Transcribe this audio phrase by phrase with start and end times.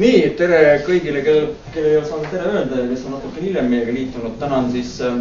[0.00, 3.68] nii, tere kõigile, kellel, kellel ei ole saanud tere öelda ja kes on natukene hiljem
[3.70, 4.36] meiega liitunud.
[4.40, 5.20] täna on siis äh,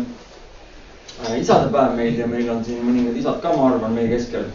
[1.38, 4.48] isadepäev meil ja meil on siin mõningad isad ka, ma arvan, meie keskel.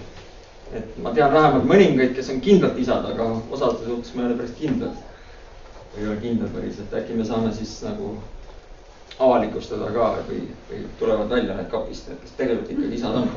[0.74, 4.40] et ma tean vähemalt mõningaid, kes on kindlalt isad, aga osade suhtes ma ei ole
[4.40, 4.98] päris kindlad.
[6.00, 8.16] ei ole kindlad päris, et äkki me saame siis nagu
[9.18, 13.30] avalikustada ka või, või tulevad välja need kapist, need, kes tegelikult ikkagi isad on.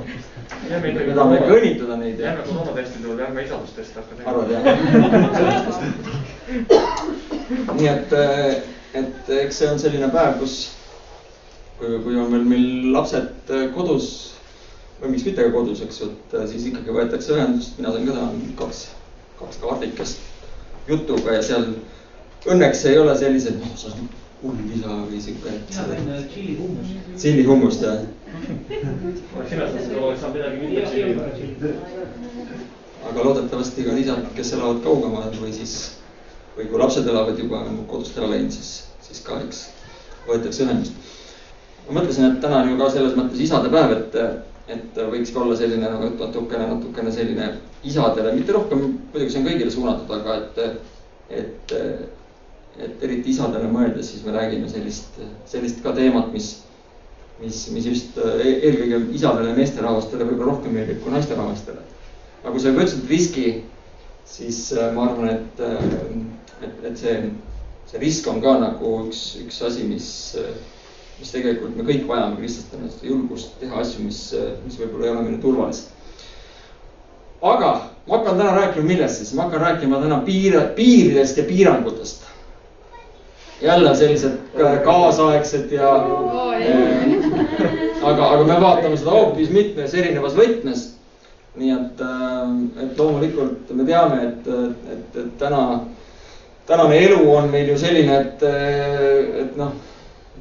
[0.65, 2.19] me tahame ikka õnnitleda neid.
[2.25, 4.33] jääme koroonatesti juurde, ärme isadustest hakka tegema.
[4.33, 6.09] arvad jah?
[6.51, 8.13] nii et,
[9.01, 10.55] et eks see on selline päev, kus,
[11.79, 14.09] kui, kui on veel meil lapsed kodus
[15.01, 18.17] või miks mitte ka kodus, eks ju, et siis ikkagi võetakse ühendust, mina sain ka
[18.17, 18.81] täna kaks,
[19.39, 20.17] kaks kavardikest
[20.89, 21.71] jutuga ja seal
[22.49, 25.53] õnneks ei ole sellised, noh, sa oled hullisa või sihuke.
[25.69, 26.93] tšilli hummus.
[27.17, 27.99] tšilli hummust jah.
[29.35, 31.73] oleks imestanud, et oleks saanud midagi mitte tšilli.
[33.09, 35.75] aga loodetavasti ka lisad, kes elavad kaugemal või siis,
[36.61, 39.65] või kui lapsed elavad juba kodust ära läinud, siis, siis ka eks
[40.27, 41.11] võetakse ühendust.
[41.87, 44.17] ma mõtlesin, et täna on ju ka selles mõttes isadepäev, et,
[44.77, 47.51] et võikski olla selline nagu natukene, natukene selline
[47.83, 50.81] isadele, mitte rohkem, muidugi see on kõigile suunatud, aga et,
[51.41, 51.77] et
[52.79, 55.17] et eriti isadele mõeldes, siis me räägime sellist,
[55.49, 56.53] sellist ka teemat, mis,
[57.41, 61.83] mis, mis just eelkõige isadele, meesterahvastele võib-olla rohkem meeldib kui naisterahvastele.
[62.41, 63.47] aga kui sa juba ütlesid riski,
[64.25, 64.61] siis
[64.95, 65.65] ma arvan, et,
[66.63, 67.15] et, et see,
[67.91, 70.09] see risk on ka nagu üks, üks asi, mis,
[71.19, 74.21] mis tegelikult me kõik vajame kristlastel, seda julgust teha asju, mis,
[74.65, 75.97] mis võib-olla ei ole meile turvalised.
[77.41, 77.71] aga
[78.07, 82.29] ma hakkan täna rääkima millest siis, ma hakkan rääkima täna piir, piiridest ja piirangutest
[83.61, 84.31] jälle sellised
[84.83, 86.03] kaasaegsed ja äh,.
[88.01, 90.87] aga, aga me vaatame seda hoopis mitmes erinevas võtmes.
[91.55, 92.51] nii et äh,,
[92.83, 94.47] et loomulikult me teame, et,
[94.93, 95.81] et, et täna,
[96.67, 98.43] tänane elu on meil ju selline, et,
[99.43, 99.71] et noh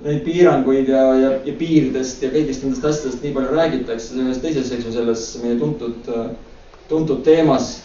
[0.04, 4.70] neid piiranguid ja, ja, ja piiridest ja kõigist nendest asjadest nii palju räägitakse ühes teises,
[4.72, 6.10] ju, selles meie tuntud,
[6.88, 7.78] tuntud teemas.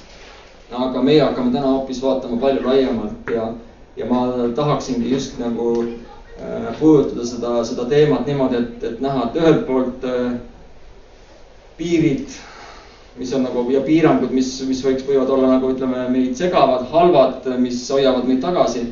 [0.71, 3.51] aga meie hakkame täna hoopis vaatama palju laiemalt ja,
[3.95, 4.23] ja ma
[4.55, 10.07] tahaksingi just nagu äh, puudutada seda, seda teemat niimoodi, et, et näha, et ühelt poolt
[10.09, 10.31] äh,
[11.77, 12.33] piirid,
[13.17, 17.47] mis on nagu ja piirangud, mis, mis võiks, võivad olla nagu ütleme, meid segavad, halvad,
[17.61, 18.85] mis hoiavad meid tagasi.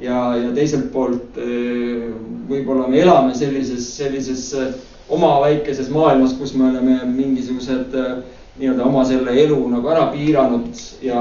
[0.00, 2.06] ja, ja teiselt poolt äh,
[2.48, 4.70] võib-olla me elame sellises, sellises äh,
[5.12, 8.14] oma väikeses maailmas, kus me oleme mingisugused äh,
[8.60, 10.70] nii-öelda oma selle elu nagu ära piiranud
[11.02, 11.20] ja,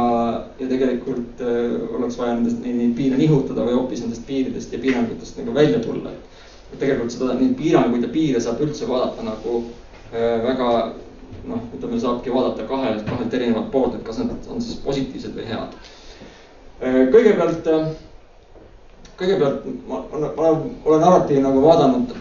[0.59, 1.43] ja tegelikult
[1.97, 6.11] oleks vaja nendest, neid piire nihutada või hoopis nendest piiridest ja piirangutest nagu välja tulla.
[6.71, 9.61] et tegelikult seda, neid piiranguid ja piire saab üldse vaadata nagu
[10.11, 10.71] väga
[11.47, 15.47] noh, ütleme, saabki vaadata kahe, kahelt erinevat poolt, et kas nad on siis positiivsed või
[15.49, 15.79] head
[16.81, 17.01] äh,.
[17.13, 17.89] kõigepealt äh,,
[19.19, 20.51] kõigepealt ma, ma, ma
[20.85, 22.13] olen alati nagu vaadanud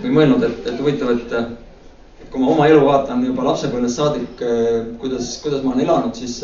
[0.00, 4.92] või mõelnud, et, et huvitav, et kui ma oma elu vaatan juba lapsepõlvest saadik, eh,
[5.00, 6.38] kuidas, kuidas ma olen elanud, siis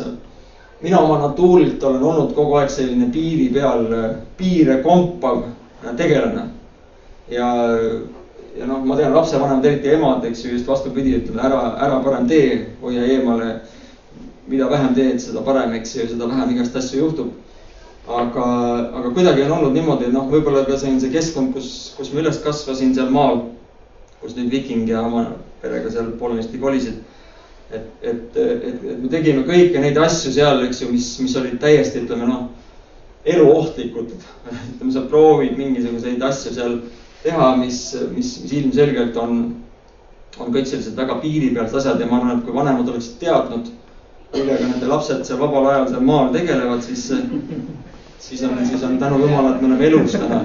[0.82, 3.87] mina oma natuurilt olen olnud kogu aeg selline piiri peal,
[4.37, 5.47] piire kompav
[5.97, 6.50] tegelane.
[7.31, 7.47] ja,
[8.59, 12.28] ja noh, ma tean, lapsevanemad, eriti emad, eks ju, just vastupidi, ütlevad ära, ära parem
[12.28, 13.61] tee, hoia eemale.
[14.47, 17.33] mida vähem teed, seda parem, eks ju, seda vähem igast asju juhtub.
[18.06, 18.44] aga,
[18.94, 22.21] aga kuidagi on olnud niimoodi, noh, võib-olla ka see on see keskkond, kus, kus ma
[22.22, 23.41] üles kasvasin seal maal,
[24.21, 25.25] kus nüüd Viking ja oma
[25.62, 27.03] perega seal poolenisti kolisid.
[27.71, 31.59] et, et, et, et me tegime kõiki neid asju seal, eks ju, mis, mis olid
[31.59, 32.47] täiesti, ütleme noh,
[33.27, 34.15] eluohtlikud.
[34.71, 36.78] ütleme, sa proovid mingisuguseid asju seal
[37.26, 37.81] teha, mis,
[38.14, 39.41] mis, mis ilmselgelt on,
[40.38, 43.72] on kõik sellised väga piiripealsed asjad ja ma arvan, et kui vanemad oleksid teadnud,
[44.37, 47.09] millega nende lapsed seal vabal ajal seal maal tegelevad, siis
[48.26, 50.41] siis on, siis on tänu jumalale, et me oleme elus täna,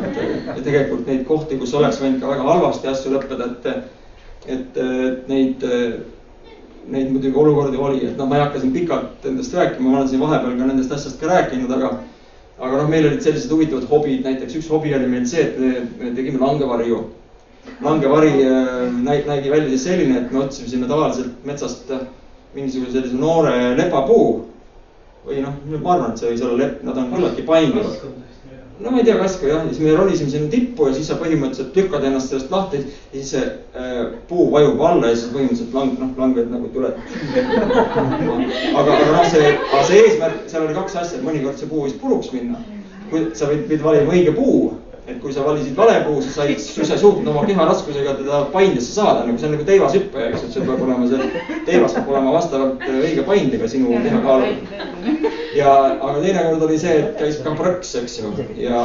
[0.48, 3.70] ja tegelikult neid kohti, kus oleks võinud ka väga halvasti asju lõppeda, et
[4.50, 5.64] et, et neid,
[6.90, 10.10] neid muidugi olukordi oli, et noh, ma ei hakka siin pikalt endast rääkima, ma olen
[10.10, 11.92] siin vahepeal ka nendest asjadest ka rääkinud, aga
[12.62, 15.74] aga noh, meil olid sellised huvitavad hobid, näiteks üks hobi oli meil see, et me,
[16.00, 17.02] me tegime langevarju.
[17.82, 21.92] langevari äh, näi-, nägi välja siis selline, et me otsisime tavaliselt metsast
[22.54, 24.48] mingisuguse sellise noore lepapuu.
[25.26, 28.22] või noh, ma arvan, et see võis olla lepp, nad on küllaltki paindlikud
[28.82, 31.18] no ma ei tea, kasku jah, ja siis me ronisime sinna tippu ja siis sa
[31.22, 33.44] põhimõtteliselt lükkad ennast sellest lahti ja siis see
[33.78, 34.00] äh,
[34.30, 36.98] puu vajub alla ja siis põhimõtteliselt lang-, noh, langed nagu tuled
[38.80, 41.98] aga, aga noh, see, aga see eesmärk, seal oli kaks asja, mõnikord see puu võis
[42.02, 42.62] puruks minna.
[43.12, 44.72] kui sa võid, võid valima õige puu,
[45.08, 48.14] et kui sa valisid vale puu, sa ei, siis sa ei suutnud oma keha raskusega
[48.20, 51.98] teda paindesse saada, nagu see on nagu teivashüppaja, eks, et sul peab olema see, teivas
[51.98, 57.54] peab olema vastavalt õige paindega sinu kehakaaluga ja, aga teinekord oli see, et käis ka
[57.58, 58.32] prõks, eks ju,
[58.62, 58.84] ja,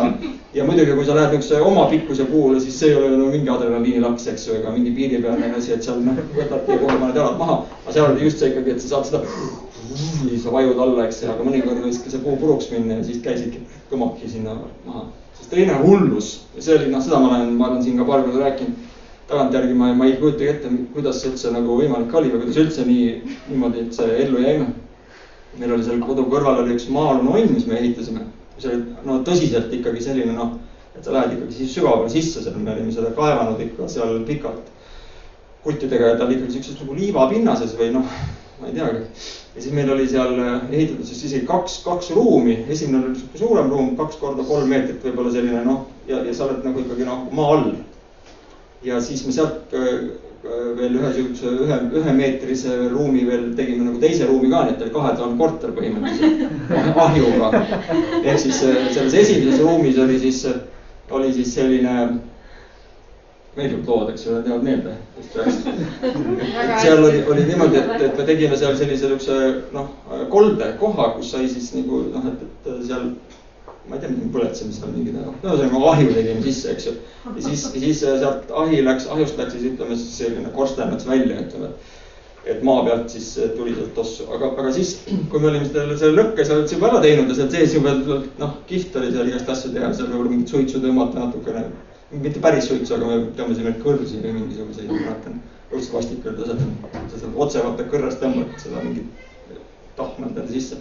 [0.56, 3.52] ja muidugi, kui sa lähed niisuguse oma pikkuse puhule, siis see ei ole no mingi
[3.52, 7.38] adrenaliinilaks, eks ju, ega mingi piiripealne asi, et seal noh, võtad ja kohe paned jalad
[7.40, 7.60] maha.
[7.84, 9.22] aga seal oli just see ikkagi, et sa saad seda,
[10.24, 13.06] siis sa vajud alla, eks ju, aga mõnikord võis ka see puu puruks minna ja
[13.06, 14.58] siis käisidki kõmaki sinna
[14.88, 15.06] maha.
[15.50, 18.84] Teine hullus, see oli noh, seda ma olen, ma olen siin ka paar korda rääkinud
[19.26, 22.84] tagantjärgi ma, ma ei kujutagi ette, kuidas see üldse nagu võimalik oli või kuidas üldse
[22.86, 23.06] nii,
[23.48, 24.68] niimoodi, see ellu jäime.
[25.56, 28.26] meil oli seal kodu kõrval oli üks maa-alune õnn, mis me ehitasime.
[28.58, 30.54] see oli no tõsiselt ikkagi selline noh,
[30.94, 34.70] et sa lähed ikkagi siis sügavale sisse, seal me olime seda kaevanud ikka seal pikalt
[35.64, 38.14] kuttidega ja ta oli ikkagi siukses nagu liivapinnases või noh,
[38.60, 39.02] ma ei teagi.
[39.56, 43.70] Ja siis meil oli seal ehitatud siis isegi kaks, kaks ruumi, esimene oli sihuke suurem
[43.72, 47.24] ruum, kaks korda kolm meetrit võib-olla selline noh, ja, ja sa oled nagu ikkagi noh,
[47.32, 47.70] maa all
[48.86, 49.86] ja siis me sealt äh,
[50.44, 54.84] äh, veel ühe siukse ühe, ühemeetrise ruumi veel tegime nagu teise ruumi ka, nii et
[54.86, 57.64] oli kahetoaline korter põhimõtteliselt ahjuga.
[58.22, 60.44] ehk siis äh, selles esimeses ruumis oli siis,
[61.10, 61.96] oli siis selline
[63.56, 64.96] meeldivad lood, eks ju, teevad meelde.
[66.82, 69.38] seal oli, oli niimoodi, et, et me tegime seal sellise niisuguse
[69.76, 69.90] noh,
[70.32, 73.10] koldekoha, kus sai siis nagu noh, et, et seal
[73.88, 76.94] ma ei tea, mis me põletasime seal mingid, noh, ühesõnaga ahju tegime sisse, eks ju.
[77.28, 81.38] ja siis, siis sealt ahi läks, ahjust läks siis ütleme siis selline korsten läks välja,
[81.44, 81.70] ütleme,
[82.44, 82.62] et.
[82.66, 84.96] maa pealt siis tuli sealt tossu, aga, aga siis,
[85.30, 87.94] kui me olime selle, selle lõkke sealt juba ära teinud ja sealt sees juba
[88.42, 91.68] noh, kihvt oli seal igast asju teha, seal võib-olla mingit suitsu tõmmata natukene.
[92.10, 95.40] Mitte päris suitsu, aga me tõmbasime kõrsi või mingisuguseid, ma mäletan,
[95.72, 97.02] õudselt vastik oli tõseta.
[97.10, 99.58] sa saad otse vaata kõrrest tõmbad seda mingit
[99.96, 100.78] tahma endale sisse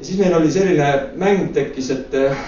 [0.00, 0.88] ja siis meil oli selline
[1.20, 2.44] mäng tekkis, et eh,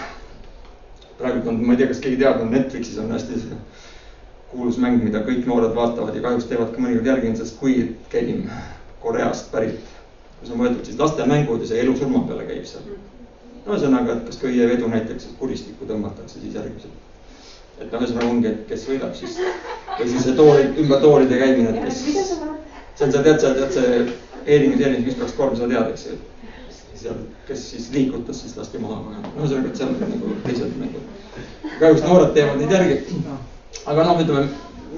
[1.19, 3.41] praegu on, ma ei tea, kas keegi teab, on Netflixis on hästi
[4.53, 7.93] kuulus mäng, mida kõik noored vaatavad ja kahjuks teevad ka mõnikord järgi, on see Squid
[8.13, 8.61] Game
[9.05, 9.81] Koreast pärit.
[10.41, 12.89] kus on võetud siis laste mängud ja see elu-surma peale käib seal.
[13.67, 16.97] no ühesõnaga, et kas köievedu näiteks, et kuristikku tõmmatakse siis järgmisel.
[17.83, 19.39] Et noh, ühesõnaga ongi, et kes võidab siis
[19.99, 22.03] või siis see tooli, ümber toolide käimine, et kes.
[22.07, 24.05] see on see, tead sa, tead see
[24.43, 26.21] Eeringi selline üks, kaks, kolm, sa tead, eks ju
[27.03, 29.23] seal, kes siis liigutas, siis lasti maha kohe.
[29.23, 31.09] no ühesõnaga, et seal on nagu teised mängud.
[31.81, 33.23] kahjuks noored teevad neid järgi.
[33.87, 34.45] aga noh, ütleme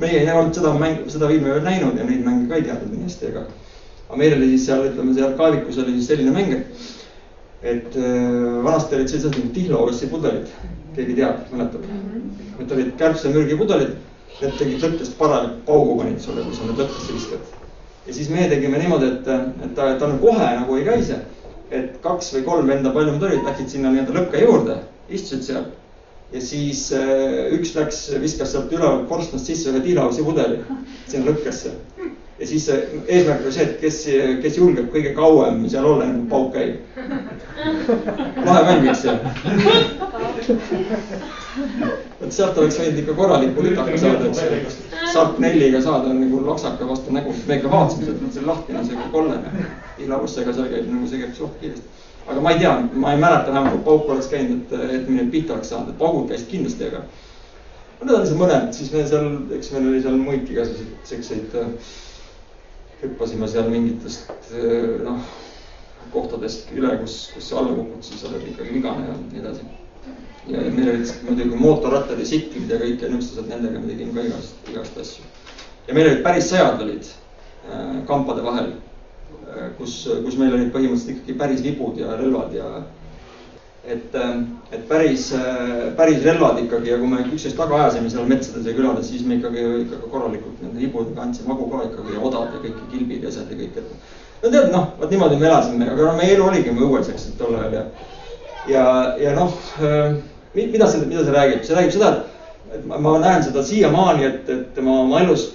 [0.00, 2.92] meie ei olnud seda mängu, seda filmi veel näinud ja neid mänge ka ei teadnud
[2.92, 3.46] nii hästi, aga.
[4.08, 6.92] aga meil oli siis seal, ütleme seal kaevikus oli siis selline mäng, et.
[7.64, 10.54] Et äh, vanasti olid sellised nagu Tihlo-Ossi pudelid,
[10.94, 11.86] keegi teab, mäletab.
[12.60, 13.94] et olid kärbsemürgi pudelid,
[14.40, 17.52] need tegid lõttest parem paugu panid sulle, kui sa need lõttesse viskad
[18.04, 19.28] ja siis meie tegime niimoodi, et,
[19.64, 21.22] et ta, ta nagu kohe nagu ei käise
[21.74, 24.78] et kaks või kolm venda, palju nad olid, läksid sinna nii-öelda lõkke juurde,
[25.08, 25.64] istusid seal.
[26.34, 30.60] ja siis äh, üks läks, viskas sealt üleval korstnast sisse ühe tiilausi pudeli
[31.06, 31.74] sinna lõkkesse.
[32.38, 32.68] Ja siis
[33.06, 33.98] eesmärk oli see, et kes,
[34.42, 36.74] kes julgeb kõige kauem seal olla, enne kui pauk käib.
[38.44, 39.14] lahe mäng, eks ju.
[42.20, 44.88] vot sealt oleks võinud ikka korraliku lütaka saada, eks ju.
[45.12, 49.68] Sharp nelliga saada nagu loksaka vastu nägu, me ikka vaatasime, et see lahtine, see kollane
[50.02, 51.88] ilaussega seal käib nagu, see käib suht kiiresti.
[52.26, 55.30] aga ma ei tea, ma ei mäleta vähemalt, et pauk oleks käinud, et, et mind
[55.30, 57.04] pihta oleks saanud, et paugud käisid kindlasti, aga.
[58.00, 61.94] need on seal mõned, siis meil seal, eks meil oli seal muidki selliseid, siukseid äh,.
[63.04, 65.22] Hüppasime seal mingitest äh, noh,
[66.14, 69.68] kohtadest üle, kus, kus sa alla kukud, siis oled ikkagi vigane ja nii edasi.
[70.48, 74.26] ja meil olid muidugi mootorrattad ja siklid ja kõik ja niisugused, nendega me tegime ka
[74.28, 75.28] igast, igast asju.
[75.88, 78.74] ja meil olid päris sõjad olid äh, kampade vahel
[79.54, 79.92] Äh, kus,
[80.24, 82.68] kus meil olid põhimõtteliselt ikkagi päris libud ja relvad ja
[83.86, 88.28] et, äh, et päris, äh, päris relvad ikkagi ja kui me üksteist taga ajasime seal
[88.28, 92.22] metsades ja külades, siis me ikkagi, ikkagi korralikult nende libudega andsime hagu ka ikkagi ja
[92.24, 94.20] odad ja kõik kilbid ja asjad ja kõik, et.
[94.42, 97.38] no tead, noh, vot niimoodi me elasime, aga no meie elu oligi õues, eks, et
[97.40, 97.84] tol ajal ja.
[98.72, 98.86] ja,
[99.20, 99.52] ja noh,
[100.54, 104.30] mida see, mida see räägib, see räägib seda, et, et ma, ma näen seda siiamaani,
[104.30, 105.50] et, et ma oma elus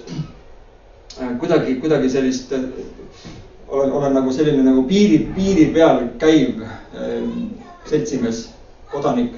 [1.40, 7.58] kuidagi, kuidagi sellist olen, olen nagu selline nagu piiri, piiri peal käiv äh,
[7.90, 8.46] seltsimees,
[8.92, 9.34] kodanik.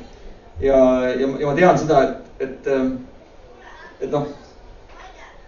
[0.61, 0.79] ja,
[1.09, 2.71] ja, ja ma tean seda, et, et,
[4.05, 4.29] et noh,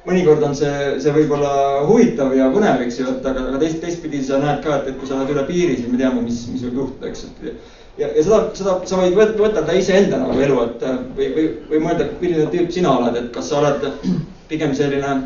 [0.08, 4.22] mõnikord on see, see võib-olla huvitav ja põnev, eks ju, et aga, aga teist, teistpidi
[4.24, 6.64] sa näed ka, et, et kui sa lähed üle piiri, siis me teame, mis, mis
[6.66, 7.72] võib juhtuda, eks, et.
[8.00, 10.86] ja, ja seda, seda sa võid võtada iseenda nagu elu, et
[11.18, 13.88] või, või, või mõelda, milline tüüp sina oled, et kas sa oled
[14.50, 15.18] pigem selline,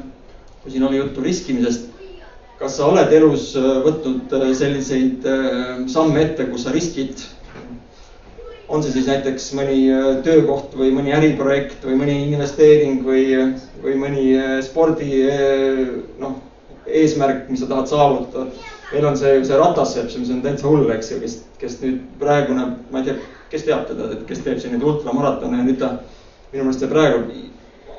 [0.62, 1.94] kui siin oli juttu riskimisest
[2.58, 7.22] kas sa oled elus äh, võtnud äh, selliseid äh, samme ette, kus sa riskid?
[8.68, 9.78] On see siis näiteks mõni
[10.24, 13.24] töökoht või mõni äriprojekt või mõni investeering või,
[13.82, 14.24] või mõni
[14.66, 15.22] spordi
[16.20, 16.36] noh,
[16.86, 18.50] eesmärk, mis sa tahad saavutada.
[18.92, 22.70] meil on see, see Ratassepp, mis on täitsa hull, eks ju, kes, kes nüüd praegune,
[22.92, 23.16] ma ei tea,
[23.52, 25.90] kes teab teda, et kes teeb siin neid ultramaratone ja nüüd ta
[26.52, 27.24] minu meelest see praegu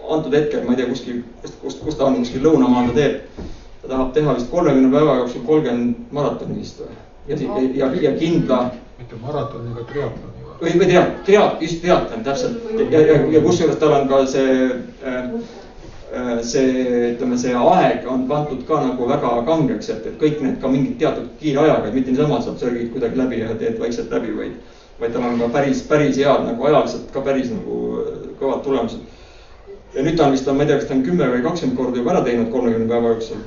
[0.10, 3.46] antud hetkel, ma ei tea, kuskil, kust, kust, kus ta on, kuskil lõunamaal ta teeb.
[3.82, 6.98] ta tahab teha vist kolmekümne päeva jooksul kolmkümmend maratoni vist või?
[7.30, 7.38] ja,
[7.84, 8.60] ja, ja kindla.
[8.98, 10.38] mitte maratoni, aga triatloni.
[10.62, 14.60] Või, või tead, triat-, just triatlon täpselt ja, ja, ja kusjuures tal on ka see
[15.06, 15.34] äh,
[16.10, 16.70] Äh, see,
[17.13, 20.96] ütleme, see aeg on pandud ka nagu väga kangeks, et, et kõik need ka mingid
[20.98, 24.56] teatud kiire ajaga, et mitte niisama, sa sörgid kuidagi läbi ja teed vaikselt läbi, vaid,
[24.98, 29.06] vaid tal on ka päris, päris head nagu ajaliselt ka päris nagu äh, kõvad tulemused.
[29.94, 32.01] ja nüüd ta on vist, ma ei tea, kas ta on kümme või kakskümmend korda
[32.01, 33.46] juba ära teinud kolmekümne päeva jooksul.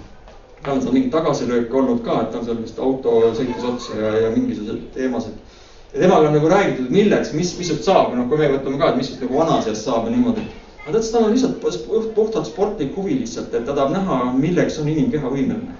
[0.62, 3.98] tal on seal mingeid tagasilööke olnud ka, et ta on seal vist auto sõitis otsa
[3.98, 5.51] ja, ja mingisugused teemased.
[5.92, 8.92] Ja temaga on nagu räägitud, milleks, mis, mis sust saab, noh, kui me võtame ka,
[8.92, 10.48] et mis nagu vanas eas saab ja niimoodi
[10.82, 14.90] aga tead, tal on lihtsalt puhtalt sportlik huvi lihtsalt, et ta tahab näha, milleks on
[14.90, 15.78] inimkeha võimeline.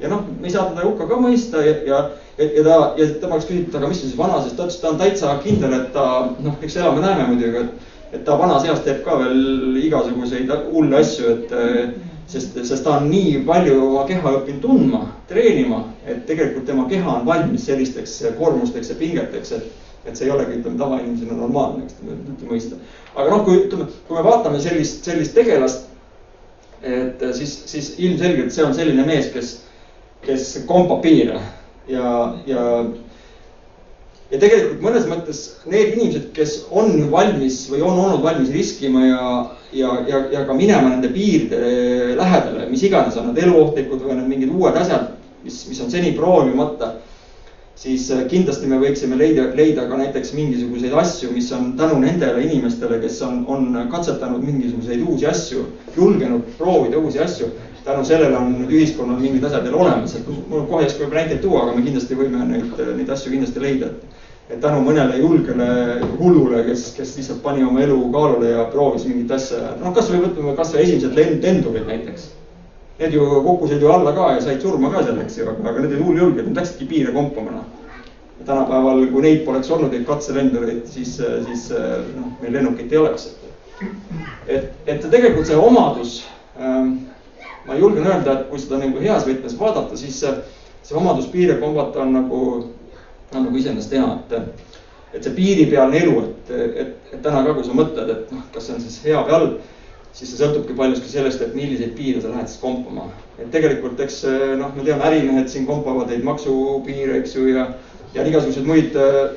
[0.00, 1.98] ja noh, me ei saa teda hukka ka mõista ja, ja,
[2.38, 4.90] ja, ja ta ja tema käest küsiti, aga mis sa siis vanases, ta ütles, ta
[4.90, 6.06] on täitsa kindel, et ta
[6.42, 7.90] noh, eks elame-näeme muidugi, et.
[8.12, 11.54] et ta vanas eas teeb ka veel igasuguseid hulle asju, et
[12.32, 17.18] sest, sest ta on nii palju oma keha õppinud tundma, treenima, et tegelikult tema keha
[17.18, 19.70] on valmis sellisteks koormusteks ja pingeteks, et
[20.02, 22.78] et see ei olegi, ütleme, tavainimesena normaalne, eks te mõista.
[23.14, 25.84] aga noh, kui ütleme, kui me vaatame sellist, sellist tegelast,
[26.82, 29.52] et siis, siis ilmselgelt see on selline mees, kes,
[30.26, 31.38] kes kompab piire
[31.88, 32.08] ja,
[32.46, 32.64] ja
[34.32, 39.22] ja tegelikult mõnes mõttes need inimesed, kes on valmis või on olnud valmis riskima ja,
[39.76, 44.22] ja, ja, ja ka minema nende piiride lähedale, mis iganes on nad eluohtlikud või on
[44.22, 45.12] need mingid uued asjad,
[45.44, 46.94] mis, mis on seni proovimata
[47.82, 52.44] siis äh, kindlasti me võiksime leida, leida ka näiteks mingisuguseid asju, mis on tänu nendele
[52.46, 57.52] inimestele, kes on, on katsetanud mingisuguseid uusi asju, julgenud proovida uusi asju.
[57.82, 61.24] tänu sellele on nüüd ühiskonnal mingid asjad veel olemas, et mul kohe ei oska võib-olla
[61.24, 63.88] näiteid tuua, aga me kindlasti võime neid, neid asju kindlasti leida.
[63.88, 64.21] et
[64.60, 65.66] tänu mõnele julgele
[66.18, 70.56] hullule, kes, kes lihtsalt pani oma elu kaalule ja proovis mingit asja, noh, kasvõi võtame
[70.58, 72.30] kasvõi esimesed lend, lendurid näiteks
[72.98, 75.80] Need ju kukkusid ju alla ka ja said surma ka seal, eks ju, aga, aga
[75.80, 77.64] need olid hulljulged, nad läksidki piire kompama, noh.
[78.46, 81.64] tänapäeval, kui neid poleks olnud, neid katselendureid, siis, siis
[82.14, 83.30] noh, meil lennukit ei oleks.
[84.46, 86.20] et, et tegelikult see omadus
[86.60, 86.92] ähm,,
[87.66, 90.34] ma julgen öelda, et kui seda nagu heas võtmes vaadata, siis see,
[90.86, 92.42] see omadus piire kombata on nagu,
[93.36, 94.72] on nagu iseenesest hea, et,
[95.12, 98.68] et see piiripealne elu, et, et, et täna ka, kui sa mõtled, et noh, kas
[98.68, 99.60] see on siis hea või halb
[100.12, 103.08] siis see sõltubki paljuski sellest, et milliseid piire sa lähed siis kompama.
[103.38, 104.22] et tegelikult, eks
[104.60, 107.70] noh, me teame, ärimehed siin kompavad neid maksupiire, eks ju, ja,
[108.14, 109.32] ja igasuguseid muid äh,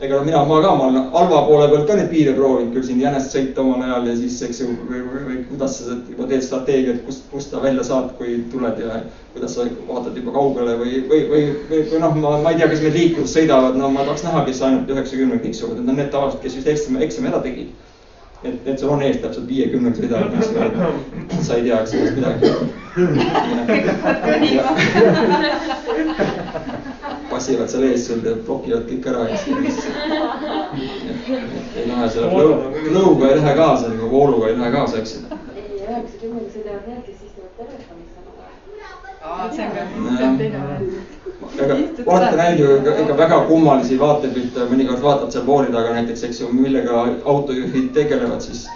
[0.00, 3.00] ega mina, ma ka, ma olen halva poole pealt ka neid piire proovinud küll siin
[3.02, 6.44] jänest sõita omal ajal ja siis, eks ju, või, või, või kuidas sa juba teed
[6.46, 9.00] strateegiat, kust, kust sa välja saad, kui tuled ja
[9.34, 12.70] kuidas sa vaatad juba kaugele või, või, või, või, või noh, ma, ma ei tea,
[12.70, 16.12] kes meil liikluses sõidavad, no ma tahaks näha, kes ainult üheksakümne tiksuvad, need on need
[16.14, 17.74] tavaliselt, kes vist eksami, eksami ära tegid
[18.46, 19.50] et, et sul on ees täpselt
[20.38, 20.62] eks ju,
[21.26, 22.46] et sa ei tea sellest midagi.
[27.30, 29.54] passivad seal ees sul ja blokivad kõik ära, eks ju.
[31.78, 32.28] ei lähe selle
[32.96, 35.22] lõuga ei lähe kaasa, nagu vooluga ei lähe kaasa, eks ei,
[35.84, 39.48] üheksakümnendal sõidavad need, kes istuvad telefonis samal ajal.
[39.54, 39.80] see on ka,
[40.18, 41.18] see on teine variant
[41.58, 46.50] aga ju ikka, ikka väga kummalisi vaatepilte, mõnikord vaatad seal vooli taga näiteks, eks ju,
[46.52, 48.66] millega autojuhid tegelevad, siis.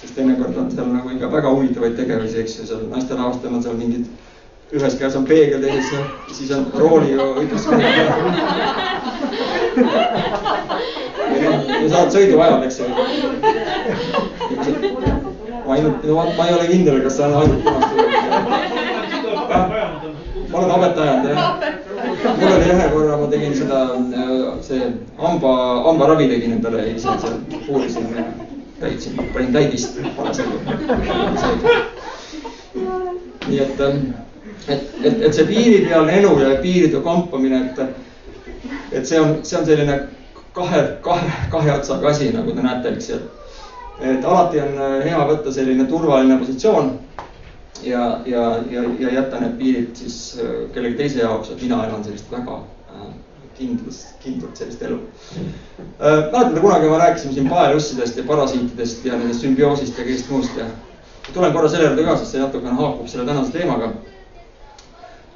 [0.00, 3.78] siis teinekord on seal nagu ikka väga huvitavaid tegevusi, eks ju, seal naisterahvastel on seal
[3.78, 4.06] mingid.
[4.72, 5.90] Ühes käes on peegel, teises
[6.36, 7.66] siis on rooliga ütleks.
[11.82, 12.86] ja saad sõidu ajal, eks ju.
[15.66, 16.00] ma ainult,
[16.36, 17.92] ma ei ole kindel, kas see on ainult punast
[20.52, 21.38] ma olen habet ajanud jah
[22.40, 23.78] mul oli ühe korra, ma tegin seda,
[24.66, 24.80] see
[25.18, 25.52] hamba,
[25.86, 27.38] hambaravi tegin endale ise seal,
[27.68, 28.24] uurisin ja
[28.80, 30.58] täitsin, panin täidist parasjagu.
[33.48, 33.82] nii et,
[34.68, 37.78] et, et, et see piiripealne elu ja piiride kompamine, et,
[38.92, 39.98] et see on, see on selline
[40.54, 43.20] kahe, kahe, kahe otsaga asi, nagu te näete, eks ju.
[44.02, 46.92] et alati on hea võtta selline turvaline positsioon
[47.82, 52.04] ja, ja, ja, ja jätta need piirid siis äh, kellegi teise jaoks, et mina elan
[52.04, 52.60] sellist väga
[52.92, 53.10] äh,
[53.58, 56.30] kindlust, kindlat sellist elu äh,.
[56.32, 60.66] mäletate, kunagi me rääkisime siin paelussidest ja parasiitidest ja nendest sümbioosist ja kõigest muust ja
[61.32, 63.92] tulen korra selle juurde ka, sest see natukene haakub selle tänase teemaga.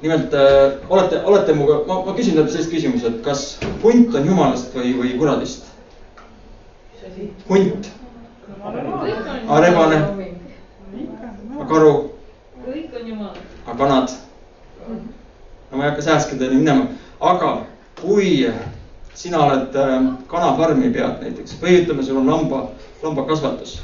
[0.01, 3.45] Nimelt äh, olete, olete minuga, ma, ma küsin teilt sellist küsimust, et kas
[3.83, 5.65] hunt on jumalast või, või kuradist?
[7.49, 7.89] hunt.
[9.63, 9.97] rebane.
[11.67, 11.93] karu
[12.67, 13.35] kõik on jumal.
[13.65, 14.13] aga kanad?
[14.87, 16.87] no ma ei hakka sääskedeni minema,
[17.19, 17.51] aga
[18.01, 18.45] kui
[19.17, 19.97] sina oled äh,
[20.29, 22.67] kanafarmi pead näiteks või ütleme, sul on lamba,
[23.01, 23.79] lambakasvatus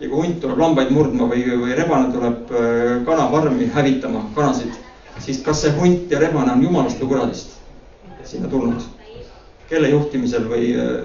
[0.00, 4.78] ja kui hunt tuleb lambaid murdma või, või rebane tuleb äh, kanafarmi hävitama kanasid,
[5.24, 7.58] siis kas see hunt ja rebane on jumalast või kuradist
[8.24, 8.82] sinna tulnud?
[9.72, 11.04] kelle juhtimisel või äh,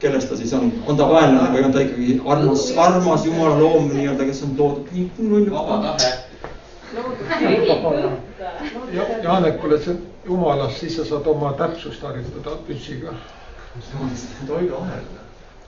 [0.00, 3.88] kellest ta siis on, on ta vaenlane või on ta ikkagi armas, armas jumala loom
[3.94, 5.50] nii-öelda, kes on toodud nii.
[5.50, 6.10] vaba tahe.
[8.92, 9.94] ja Janek, kui oled sa
[10.26, 13.14] jumalast, siis sa saad oma täpsust harjutada püssiga.
[14.46, 15.06] toiduahel.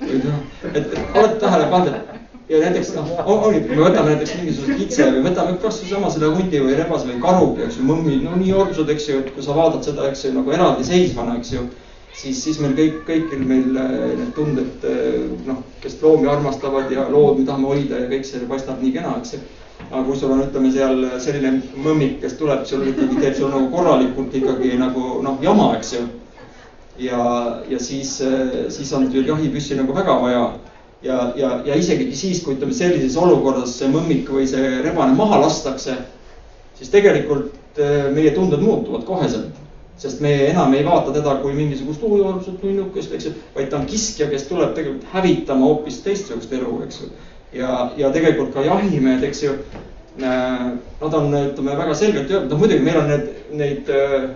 [0.00, 0.26] et,
[0.75, 5.06] et olete tähele pannud, et ja näiteks noh, ongi, kui me võtame näiteks mingisuguse kitse
[5.14, 8.52] või võtame kasvõi sama selle hundi või rebase või karugi, eks ju, mõmmi, no nii
[8.64, 11.64] orsud, eks ju, et kui sa vaatad seda, eks ju, nagu eraldiseisvana, eks ju
[12.16, 17.09] siis, siis meil kõik, kõigil meil äh, need tunded, äh, noh, kes loomi armastavad ja
[17.11, 19.42] lood me tahame hoida ja kõik see paistab nii kena, eks ju.
[19.90, 21.54] aga kui sul on, ütleme seal selline
[21.85, 26.04] mõmmik, kes tuleb, sul ikkagi teeb sul nagu korralikult ikkagi nagu noh, jama, eks ju.
[27.02, 27.23] ja,
[27.68, 30.44] ja siis, äh, siis on küll jahipüssi nagu väga vaja.
[31.02, 35.40] Ja, ja, ja isegi siis, kui ütleme sellises olukorras see mõmmik või see rebane maha
[35.42, 35.97] lastakse,
[36.78, 37.80] siis tegelikult
[38.12, 39.62] meie tunded muutuvad koheselt
[40.02, 43.87] sest me enam ei vaata teda kui mingisugust ujujoorsut nunnukest, eks ju, vaid ta on
[43.87, 47.11] kiskja, kes tuleb tegelikult hävitama hoopis teistsugust elu, eks ju.
[47.61, 49.54] ja, ja tegelikult ka jahimehed, eks ju,
[50.18, 50.66] äh,
[51.02, 53.30] nad on, ütleme väga selgelt öelnud, noh muidugi meil on need,
[53.62, 54.28] neid, äh,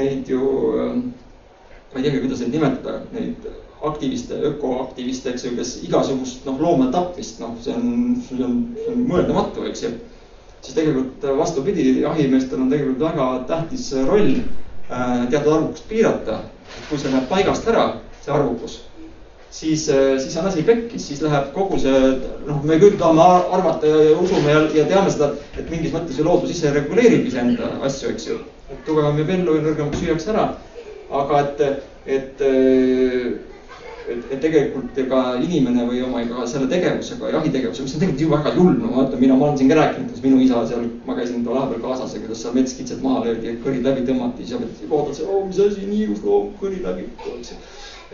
[0.00, 0.96] neid ju, äh,
[1.92, 3.50] ma ei teagi, kuidas neid nimetada, neid
[3.84, 8.92] aktiviste, ökoaktiviste, eks ju, kes igasugust noh, loomade tapmist, noh, see on, see on, see
[8.92, 9.90] on mõeldamatu, eks ju.
[10.60, 14.40] siis tegelikult vastupidi, jahimeestel on tegelikult väga tähtis roll
[14.90, 16.40] Äh, teatud arvukust piirata.
[16.88, 17.84] kui see läheb paigast ära,
[18.22, 18.74] see arvukus,
[19.50, 22.00] siis, äh, siis on asi pekkis, siis läheb kogu see,
[22.46, 23.24] noh, me küll tahame
[23.56, 27.26] arvata ja, ja usume ja, ja teame seda, et mingis mõttes ju loodus ise reguleerib
[27.26, 28.38] iseenda asju, eks ju.
[28.86, 30.46] tugevam jääb ellu ja nõrgemaks süüakse ära.
[31.22, 31.64] aga et,
[32.18, 33.26] et äh,
[34.08, 38.30] et, et tegelikult ega inimene või oma ega selle tegevusega, jahitegevusega, mis on tegelikult ju
[38.32, 41.16] väga julm, no ütlen, mina, ma olen siin ka rääkinud, kuidas minu isa seal, ma
[41.18, 44.54] käisin too vahepeal kaasas ja kuidas seal metskitsed maha löödi ja kõrid läbi tõmmati, siis
[44.54, 47.60] sa vaatad, oo, mis asi, nii ilus loom, kõri läbi, eks ju.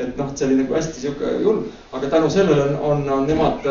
[0.03, 3.69] et noh, see oli nagu hästi sihuke julm, aga tänu sellele on, on, on nemad,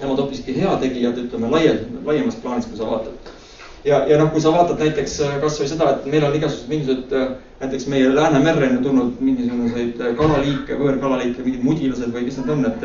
[0.00, 3.36] nemad hoopiski heategijad, ütleme laiem, laiemas plaanis, kui sa vaatad
[3.84, 7.14] ja, ja noh, kui sa vaatad näiteks äh, kasvõi seda, et meil on igasugused mingisugused,
[7.16, 7.30] äh,
[7.62, 12.66] näiteks meie Läänemerre on tulnud mingisuguseid äh, kalaliike, võõrkalaliike, mingid mudilased või kes need on,
[12.68, 12.80] et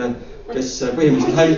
[0.53, 1.57] kes põhimõtteliselt häi-.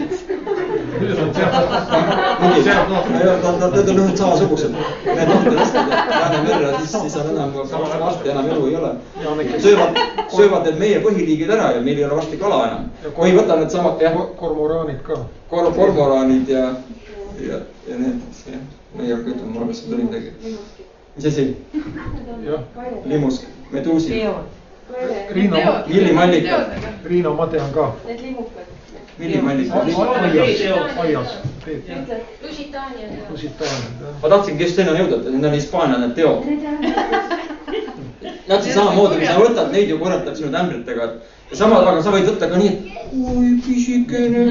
[2.48, 4.74] Need on ühed samasugused,
[5.06, 8.92] need on tõesti Läänemerre, siis, siis on enam, varsti enam elu ei ole.
[9.60, 10.02] söövad,
[10.34, 12.90] söövad need meie põhiliigid ära ja meil ei ole varsti kala enam.
[13.20, 14.18] või võta needsamad, jah.
[14.40, 15.22] kormoraanid ka.
[15.52, 16.66] kor-, kormoraanid ja,
[17.44, 18.66] ja, ja need, jah
[18.98, 20.32] ma ei hakka ütlema, mul oleks tuli midagi.
[21.16, 21.56] mis asi?
[23.06, 24.24] limusk, meduusi.
[25.30, 25.58] Riino,
[25.88, 26.46] Villimallik.
[27.04, 27.96] Riino Made on ka.
[28.08, 28.66] Need limukad.
[29.20, 29.72] villimallik.
[29.74, 31.38] aias, aias.
[32.44, 33.08] Lusitaania.
[33.32, 36.46] Lusitaania, ma tahtsingi just sinna jõuda, et need on Hispaania need teod.
[38.48, 41.10] Nad siis samamoodi, kui sa võtad neid ju korratab sinu ämbritega
[41.52, 44.42] ja samal, aga sa võid võtta ka nii, et oi pisikene.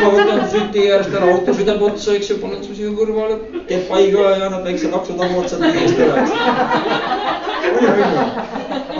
[0.00, 3.88] ma võtan süti äärest ära, auto sõidab otsa, eks ju, panen su siia kõrvale, teed
[3.88, 6.24] paiga ja annad väikse laksu taguotsad eest ära,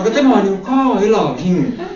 [0.01, 1.87] aga tema on ju ka elav hing.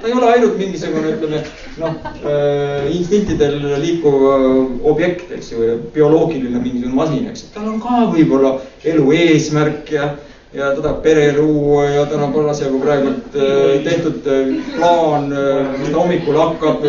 [0.00, 1.38] ta ei ole ainult mingisugune, ütleme
[1.78, 1.94] noh
[2.26, 4.48] äh, instinktidel liikuv äh,
[4.90, 8.56] objekt, eks ju, bioloogiline mingisugune masin, eks, tal on ka võib-olla
[8.90, 10.10] elu eesmärk ja
[10.52, 15.78] ja ta tahab pere luua ja tal on parasjagu praegult äh, tehtud äh, plaan äh,,
[15.78, 16.82] mis ta hommikul hakkab,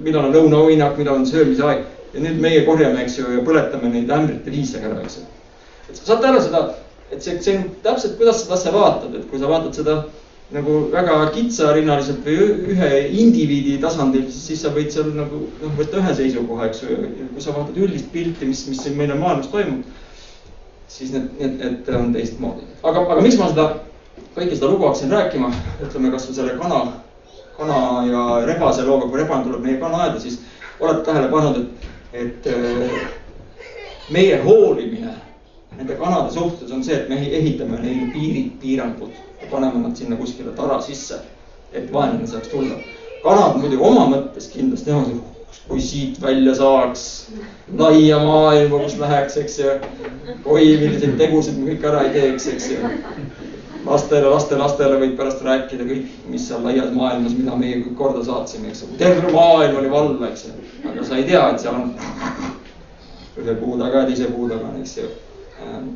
[0.00, 1.84] millal on lõunaõinak, millal on söömise aeg.
[2.12, 5.22] ja nüüd meie korjame, eks ju, ja põletame neid ämbrite viisega ära, eks ju.
[5.90, 6.64] et saate aru seda,
[7.10, 9.94] et see, see on täpselt, kuidas seda asja vaatad, et kui sa vaatad seda
[10.52, 12.90] nagu väga kitsarinnaliselt või ühe
[13.22, 17.44] indiviidi tasandil, siis sa võid seal nagu noh, võtta ühe seisukoha, eks ju, ja kui
[17.44, 19.84] sa vaatad üldist pilti, mis, mis siin meil maailmas toimub
[20.92, 22.66] siis need, need, need on teistmoodi.
[22.82, 23.66] aga, aga miks ma seda,
[24.36, 25.48] kõike seda lugu hakkasin rääkima,
[25.86, 26.82] ütleme kasvõi selle kana,
[27.56, 30.40] kana ja rebase looga, kui rebane tuleb meie kanaaeda, siis
[30.80, 31.66] olete tähele pannud,
[32.12, 35.14] et, et meie hoolimine
[35.76, 40.16] nende kanade suhtes on see, et me ehitame neile piirid, piirangud ja paneme nad sinna
[40.20, 41.22] kuskile tara sisse,
[41.72, 42.76] et vaenlane saaks tulla.
[43.22, 45.14] kanad muidugi oma mõttes kindlasti nemad
[45.68, 47.02] kui siit välja saaks
[47.78, 49.74] laia maailma, kus läheks, eks ju.
[50.44, 52.90] oi, milliseid tegusid me kõik ära ei teeks, eks ju.
[53.86, 58.72] lastele, lastelastele võid pärast rääkida kõik, mis seal laias maailmas, mida meie kõik korda saatsime,
[58.72, 58.90] eks ju.
[58.98, 60.58] terve maailm oli valla, eks ju.
[60.90, 61.94] aga sa ei tea, et seal on
[63.42, 65.08] ühe puu taga ja teise puu taga, eks ju.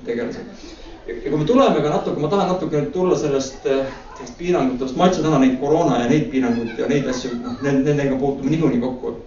[0.07, 0.67] tegelased.
[1.11, 5.11] ja kui me tuleme ka natuke, ma tahan natuke nüüd tulla sellest, sellest piirangutest, ma
[5.11, 9.19] ütlesin täna neid koroona ja neid piiranguid ja neid asju, noh, nendega puutume niikuinii kokku.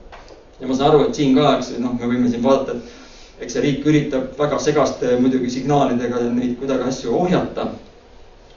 [0.59, 3.55] Ja ma saan aru, et siin ka, eks noh, me võime siin vaadata, et eks
[3.55, 7.69] see riik üritab väga segaste muidugi signaalidega neid kuidagi asju ohjata.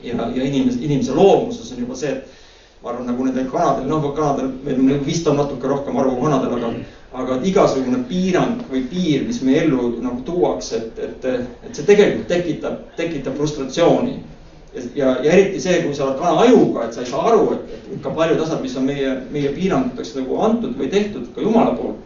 [0.03, 4.09] ja, ja inimese, inimese loomuses on juba see, et ma arvan, nagu nendel kanadel, noh,
[4.17, 6.73] kanadel, meil vist on natuke rohkem arvu kanadel, aga,
[7.23, 11.29] aga igasugune piirang või piir, mis meie ellu nagu tuuakse, et, et,
[11.63, 14.17] et see tegelikult tekitab, tekitab frustratsiooni.
[14.75, 17.75] Ja, ja eriti see, kui sa oled kana ajuga, et sa ei saa aru, et,
[17.93, 21.77] et ka paljud asjad, mis on meie, meie piiranguteks nagu antud või tehtud ka jumala
[21.77, 22.01] poolt.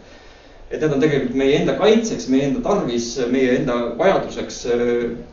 [0.71, 4.65] et need on tegelikult meie enda kaitseks, meie enda tarvis, meie enda vajaduseks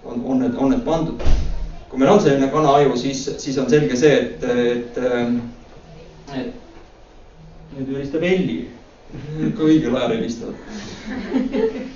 [0.06, 1.24] on, on need, on need pandud
[1.94, 4.96] kui meil on selline kana-aju, siis, siis on selge see, et, et,
[6.34, 8.56] et nüüd helistab Elli.
[9.46, 10.56] ikka õigel ajal helistavad.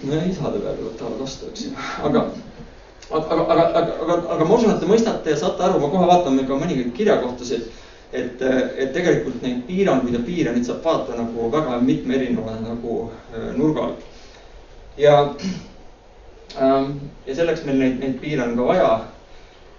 [0.06, 1.71] no isade peale võtavad vastu, eks ju,
[2.06, 2.28] aga
[3.12, 5.91] aga, aga, aga, aga, aga, aga ma usun, et te mõistate ja saate aru, ma
[5.91, 7.67] kohe vaatan ka mõningaid kirjakohtasid,
[8.12, 13.00] et, et tegelikult neid piiranguid ja piire, neid saab vaadata nagu väga mitme erineva nagu
[13.58, 14.08] nurga alt.
[14.98, 15.20] ja,
[16.58, 18.91] ja selleks meil neid, neid piire on ka vaja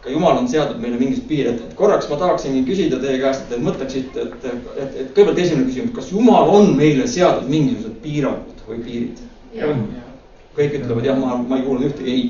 [0.01, 3.55] ka jumal on seadnud meile mingisugused piirid, et korraks ma tahaksingi küsida teie käest, et
[3.55, 7.97] te mõtleksite, et, et, et, et kõigepealt esimene küsimus, kas jumal on meile seadnud mingisugused
[8.05, 9.25] piirangud või piirid?
[10.59, 12.23] kõik ütlevad jah, ma, ma ei kuulnud ühtegi ei.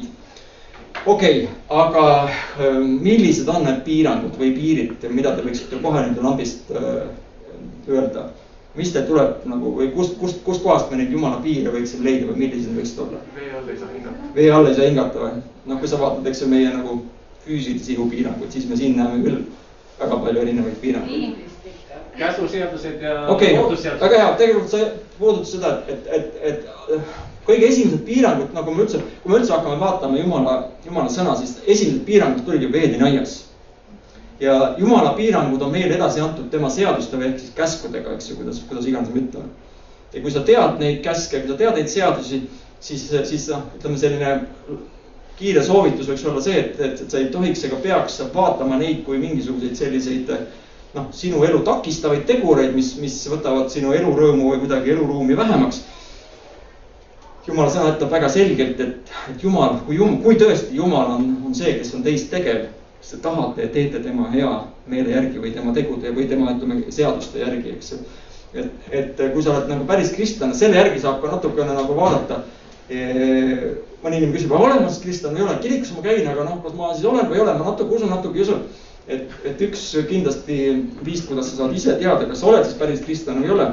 [1.06, 6.24] Okei okay,, aga äh, millised on need piirangud või piirid, mida te võiksite kohe nende
[6.24, 7.08] lambist äh,
[7.88, 8.28] öelda?
[8.78, 12.44] mis teil tuleb nagu või kust, kust, kustkohast me neid jumala piire võiksime leida või
[12.44, 13.22] millised võiksid olla?
[13.34, 14.32] vee all ei saa hingata.
[14.34, 15.40] vee all ei saa hingata või?
[15.66, 16.98] noh, kui sa vaatad, eks ju meie nagu
[17.46, 19.40] füüsilisi ihupiiranguid, siis me siin näeme küll
[19.98, 21.46] väga palju erinevaid piiranguid.
[22.18, 24.04] käsuseadused ja okay, loodusseadused.
[24.04, 24.84] väga hea, tegelikult sa
[25.18, 27.00] puudutasid seda, et, et, et, et
[27.48, 31.56] kõige esimesed piirangud, nagu me üldse, kui me üldse hakkame vaatama Jumala, Jumala sõna, siis
[31.66, 33.44] esimesed piirangud tulid ju Veedeni aias.
[34.40, 38.60] ja Jumala piirangud on meile edasi antud tema seadustega ehk siis käskudega, eks ju, kuidas,
[38.68, 39.48] kuidas iganes me ütleme.
[40.12, 42.42] ja kui sa tead neid käske, kui sa tead neid seadusi,
[42.80, 44.36] siis, siis noh, ütleme selline
[45.38, 49.04] kiire soovitus võiks olla see, et, et, et sa ei tohiks ega peaks vaatama neid
[49.06, 50.32] kui mingisuguseid selliseid
[50.94, 55.82] noh, sinu elu takistavaid tegureid, mis, mis võtavad sinu elurõõmu või kuidagi eluruumi vähemaks.
[57.48, 61.56] Jumala sõna ütleb väga selgelt, et, et jumal, kui jum-, kui tõesti jumal on, on
[61.56, 62.68] see, kes on teist tegev,
[63.00, 64.52] siis te tahate ja teete tema hea
[64.90, 68.00] meele järgi või tema tegude või tema, ütleme, seaduste järgi, eks ju.
[68.54, 72.42] et, et kui sa oled nagu päris kristlane, selle järgi saab ka natukene nagu vaadata
[72.88, 76.60] mõni inimene küsib, olen ma siis kristlane või ei ole, kirikus ma käin, aga noh,
[76.64, 78.56] kas ma siis olen või ei ole, ma natuke usun, natuke ei usu.
[79.08, 80.56] et, et üks kindlasti
[81.04, 83.68] viis, kuidas sa saad ise teada, kas sa oled siis päris kristlane või ei ole,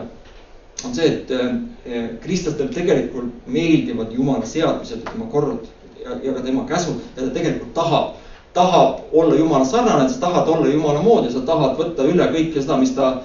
[0.84, 5.68] on see, et eh, kristlastel tegelikult meeldivad Jumala seadused ja tema kord
[6.04, 8.18] ja, ja ka tema käsud ja ta tegelikult tahab,
[8.54, 12.78] tahab olla Jumala sarnane, sa tahad olla Jumala moodi, sa tahad võtta üle kõike seda,
[12.82, 13.16] mis ta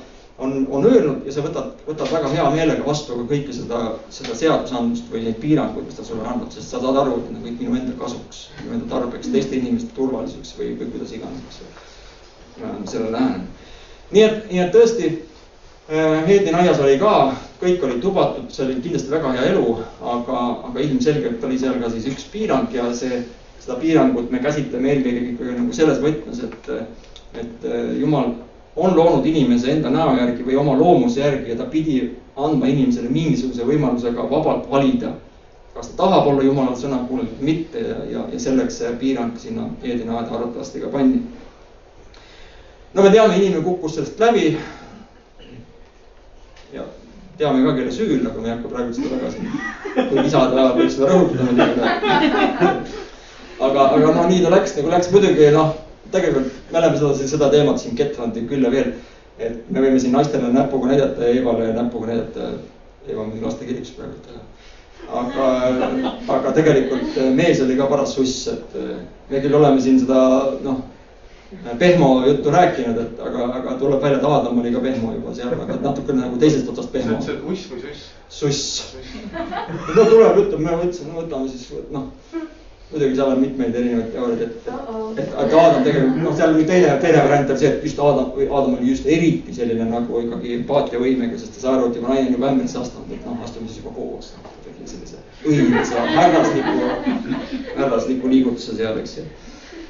[0.41, 3.81] on, on öelnud ja sa võtad, võtad väga hea meelega vastu ka kõike seda,
[4.15, 7.41] seda seadusandlust või neid piiranguid, mis ta sulle andnud, sest sa saad aru, et need
[7.41, 11.45] on kõik minu enda kasuks, minu enda tarbeks, teiste inimeste turvalisuseks või, või kuidas iganes,
[11.51, 12.71] eks ju.
[12.93, 13.45] sellele lähenen.
[14.11, 15.11] nii et, nii et tõesti
[15.91, 20.45] äh,, Heedin aias oli ka, kõik olid lubatud, see oli kindlasti väga hea elu, aga,
[20.71, 23.23] aga ilmselgelt oli seal ka siis üks piirang ja see,
[23.61, 26.71] seda piirangut me käsitleme eelkõige ikkagi nagu selles võtmes, et,
[27.43, 28.33] et äh, jumal
[28.77, 31.99] on loonud inimese enda näo järgi või oma loomuse järgi ja ta pidi
[32.37, 35.13] andma inimesele mingisuguse võimaluse ka vabalt valida.
[35.75, 39.37] kas ta tahab olla jumala sõna kuulajat või mitte ja, ja, ja selleks see piirang
[39.39, 41.21] sinna Eedini aeda arvatavasti ka pandi.
[42.95, 44.59] no me teame, inimene kukkus sellest läbi.
[46.75, 46.87] Ja
[47.39, 49.47] teame ka, kelle süül, aga me ei hakka praegu seda väga siin,
[50.11, 51.81] kui isade ajal võiks seda rõhutada muidugi.
[53.61, 55.79] aga, aga noh, nii ta läks nagu läks muidugi noh
[56.11, 58.93] tegelikult me oleme seda, seda teemat siin Ketrandi küll ja veel,
[59.39, 62.53] et me võime siin naistele näpuga näidata ja Eevale näpuga näidata.
[63.09, 64.39] Eeva on muidugi lastekirikus praegu.
[65.21, 65.47] aga,
[66.37, 68.77] aga tegelikult mees oli ka paras suss, et
[69.31, 70.21] me küll oleme siin seda
[70.63, 70.83] noh,
[71.79, 75.55] pehmo juttu rääkinud, et aga, aga tuleb välja, et Aadam oli ka pehmo juba seal,
[75.55, 77.19] aga natukene nagu teisest otsast pehmo.
[77.21, 78.07] sa ütlesid uss või suss?
[78.29, 78.95] suss.
[79.97, 82.11] no tuleb, ütleme, me mõtlesime, no võtame siis noh
[82.91, 86.65] muidugi seal on mitmeid erinevaid teooriaid, et, et, et, et Aadam tegelikult, noh, seal oli
[86.67, 90.57] teine, teine variant oli see, et just Aadam, Aadam oli just eriti selline nagu ikkagi
[90.59, 93.71] empaatiavõimega, sest ta sai aru, et juba naine on juba ämbrisse astunud, et noh, astume
[93.71, 94.33] siis juba koos.
[94.65, 96.91] tegi sellise õilsa härrasliku,
[97.77, 99.29] härrasliku liigutuse seal, eks ju.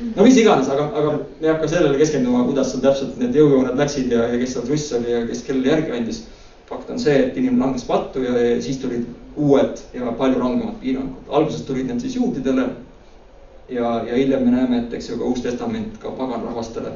[0.01, 3.79] No mis iganes, aga, aga me ei hakka sellele keskenduma, kuidas seal täpselt need jõujooned
[3.81, 6.23] läksid ja, ja kes seal suss oli ja kes kellele järgi andis.
[6.71, 10.77] fakt on see, et inimene langes pattu ja, ja siis tulid uued ja palju rangemad
[10.83, 11.25] piirangud.
[11.29, 12.69] alguses tulid need siis juutidele
[13.69, 16.95] ja, ja hiljem me näeme, et eks ju ka Uus Testament ka paganrahvastele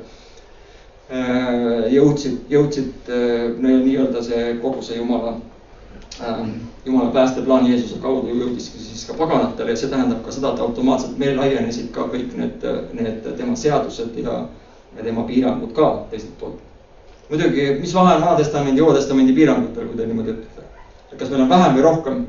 [1.10, 3.10] äh, jõudsid, jõudsid
[3.58, 5.36] nii-öelda see kogu see Jumala,
[6.86, 11.16] Jumala päästeplaan Jeesuse kaudu jõudiski siis ka paganatele ja see tähendab ka seda, et automaatselt
[11.18, 14.36] meil laienesid ka kõik need, need tema seadused ja,
[14.96, 16.60] ja tema piirangud ka teiselt poolt.
[17.30, 20.66] muidugi, mis vahe on Vana-testamendi ja Uue-testamendi piirangutel, kui te niimoodi ütlete?
[21.10, 22.26] et kas meil on vähem või rohkem?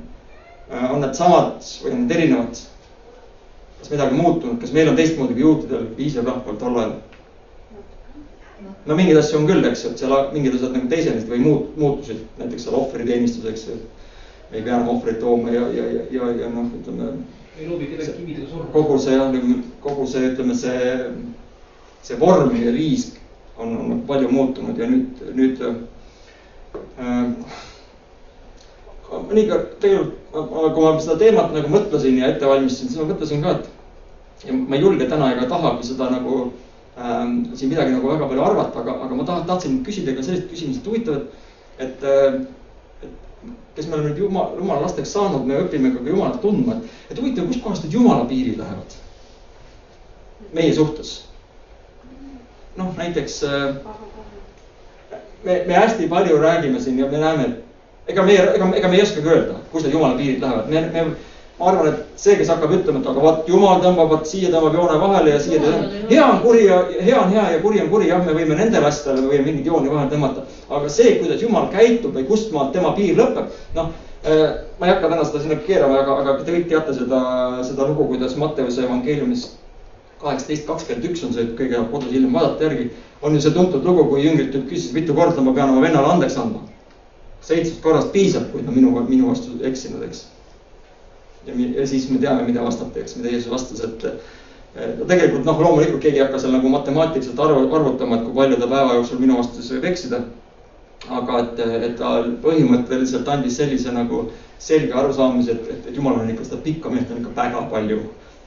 [0.89, 2.63] on need samad või on need erinevad?
[3.80, 6.95] kas midagi muutunud, kas meil on teistmoodi kui juutidel, Iisraeli rahval tol ajal?
[8.86, 11.72] No mingeid asju on küll, eks ju, et seal mingid asjad nagu teisenesid või muut-,
[11.82, 13.80] muutusid, näiteks seal ohvriteenistus, eks ju.
[14.52, 17.12] ei pea enam ohvreid tooma ja, ja, ja, ja, ja noh, ütleme.
[17.60, 18.72] ei loobi kedagi kividega surma.
[18.72, 19.38] kogu see jah,
[19.84, 20.80] kogu see, ütleme see,
[22.06, 23.20] see vorm ja riisk
[23.58, 25.76] on, on palju muutunud ja nüüd, nüüd äh,
[29.15, 30.22] mõnikord tegelikult,
[30.76, 34.56] kui ma seda teemat nagu mõtlesin ja ette valmistasin, siis ma mõtlesin ka, et ja
[34.56, 36.50] ma ei julge täna ega tahagi seda nagu
[36.97, 40.49] ähm, siin midagi nagu väga palju arvata, aga, aga ma tahan, tahtsin küsida ka sellist
[40.51, 41.21] küsimust, et huvitav,
[41.77, 46.41] et, et, et kes me oleme nüüd jumal, jumala lasteks saanud, me õpime ka Jumalat
[46.43, 49.01] tundma, et, et huvitav, kuskohast need jumala piirid lähevad
[50.55, 51.25] meie suhtes.
[52.75, 53.75] noh, näiteks äh,
[55.43, 58.97] me, me hästi palju räägime siin ja me näeme, et ega meie, ega, ega me
[58.97, 61.05] ei oskagi öelda, kus need jumala piirid lähevad, me, me,
[61.60, 64.76] ma arvan, et see, kes hakkab ütlema, et aga vot jumal tõmbab, vot siia tõmbab
[64.76, 65.94] joone vahele ja siia tõmbab.
[66.10, 68.89] hea on kuri ja hea on hea ja kuri on kuri, jah, me võime nendele
[68.89, 70.44] asjadele, me võime mingeid jooni vahele tõmmata.
[70.70, 73.91] aga see, kuidas jumal käitub või kust maalt tema piir lõpeb, noh
[74.26, 74.46] äh,
[74.80, 77.24] ma ei hakka täna seda sinna keerama, aga, aga te kõik teate seda,
[77.63, 79.50] seda lugu, kuidas Matteuse evangeeliumis
[80.20, 82.91] kaheksateist, kakskümmend üks on see, kõige kodus hiljem vaadata järgi.
[83.22, 86.38] on ju see tuntud lugu, kui jüngrid küsisid, mitu korda ma pean oma vennale andeks
[86.38, 86.65] andma
[87.46, 90.26] seitsmest korrast piisab, kui ta minu, minu vastu eksinud, eks.
[91.47, 94.08] Ja, siis me teame, mida vastati, eks, mida Jeesus vastas, et
[94.99, 98.60] no tegelikult noh, loomulikult keegi ei hakka seal nagu matemaatiliselt arvu, arvutama, et kui palju
[98.60, 100.25] ta päeva jooksul minu vastu siis võib eksida.
[101.05, 104.23] aga et, et ta põhimõtteliselt andis sellise nagu
[104.60, 107.99] selge arusaamise, et, et, et jumal on ikka seda pikka meelt on ikka väga palju.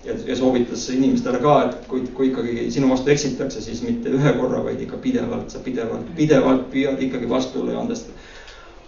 [0.04, 4.32] ja, ja soovitas inimestele ka, et kui, kui ikkagi sinu vastu eksitakse, siis mitte ühe
[4.40, 8.14] korra, vaid ikka pidevalt, sa pidevalt, pidevalt püüad ikkagi vastule ja andestada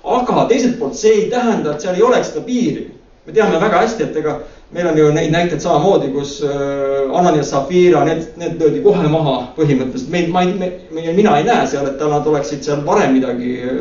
[0.04, 2.86] aga teiselt poolt see ei tähenda, et seal ei oleks seda piiri.
[3.26, 4.38] Me teame väga hästi, et ega
[4.72, 9.36] meil on ju neid näiteid samamoodi, kus äh, Ananias Zafira, need, need löödi kohe maha
[9.56, 10.10] põhimõtteliselt.
[10.12, 13.80] meid, ma ei, mina ei näe seal, et nad oleksid seal varem midagi äh,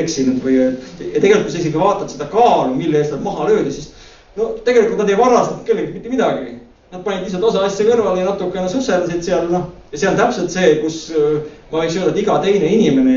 [0.00, 0.58] eksinud või.
[0.58, 3.92] ja tegelikult, kui sa isegi vaatad seda kaalu, mille eest nad maha löödi, siis
[4.38, 6.60] no tegelikult nad ei varastanud kellelgi mitte midagi.
[6.94, 9.72] Nad panid lihtsalt osa asja kõrvale ja natukene susserdasid seal, noh.
[9.92, 13.14] ja see on täpselt see, kus äh, ma võiks öelda, et iga teine inimene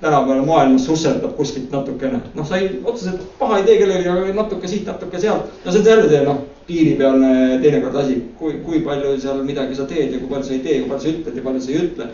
[0.00, 2.20] tänapäeval maailmas susserdab kuskilt natukene.
[2.34, 5.50] noh, sa ei, otseselt paha ei tee kellelegi, aga natuke siit, natuke sealt.
[5.64, 9.86] no see on jälle see noh, piiripealne teinekord asi, kui, kui palju seal midagi sa
[9.88, 11.80] teed ja kui palju sa ei tee, kui palju sa ütled ja palju sa ei
[11.84, 12.06] ütle.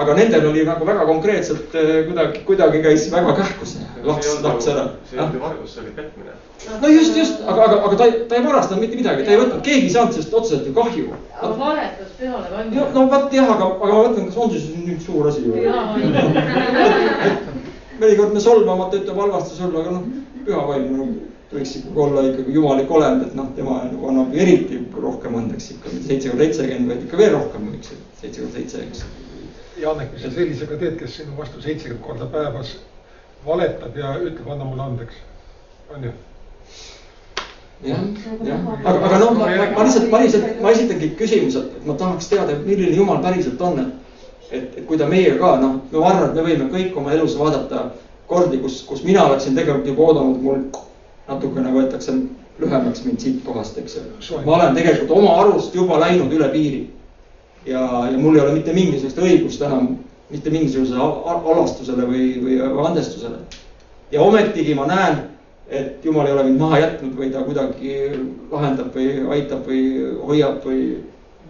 [0.00, 4.68] aga nendel oli nagu väga konkreetselt eh, kuidagi, kuidagi käis väga kähku see laks, laks
[4.72, 4.84] ära.
[5.10, 6.32] see ei olnud ju vargus, see oli petmine.
[6.80, 9.40] no just, just, aga, aga, aga ta ei, ta ei varastanud mitte midagi, ta ei
[9.42, 11.06] võtnud, keegi ei saanud sellest otseselt ju kahju.
[11.36, 12.64] aga valetas peale ka.
[12.96, 15.52] no, vot jah, aga, aga ma mõtlen, kas on siis nüüd suur asi ju?
[18.00, 20.06] mõnikord me solvamata ütleb halvasti sulle, aga noh,
[20.46, 21.08] püha vaim no,
[21.50, 25.94] võiks ikkagi olla ikkagi jumalik olend, et noh, tema nagu annab eriti rohkem andeks ikka,
[26.06, 29.04] seitse korda seitsekümmend, vaid ikka veel rohkem võiks, seitse korda seitse, eks.
[29.80, 32.74] Janek, mis sa sellisega teed, kes sinu vastu seitsekümmend korda päevas
[33.46, 35.22] valetab ja ütleb, anna mulle andeks,
[35.94, 36.12] on ju?
[37.86, 38.04] jah,
[38.44, 42.28] jah, aga, aga noh, ma, ma, lihtsalt, ma lihtsalt, ma esitangi küsimuse, et ma tahaks
[42.30, 44.00] teada, milline jumal päriselt on, et
[44.50, 47.36] et, et kui ta meiega ka noh, ma arvan, et me võime kõik oma elus
[47.38, 47.90] vaadata
[48.30, 50.64] kordi, kus, kus mina oleksin tegelikult juba oodanud, mul
[51.30, 52.14] natukene võetakse
[52.60, 54.40] lühemaks mind siit kohast, eks ju.
[54.44, 56.82] ma olen tegelikult oma arust juba läinud üle piiri.
[57.66, 59.94] ja, ja mul ei ole mitte mingisugust õigust enam
[60.30, 61.00] mitte mingisugusele
[61.54, 63.40] alastusele või, või andestusele.
[64.12, 65.22] ja ometigi ma näen,
[65.68, 67.96] et jumal ei ole mind maha jätnud või ta kuidagi
[68.50, 69.82] lahendab või aitab või
[70.26, 70.82] hoiab või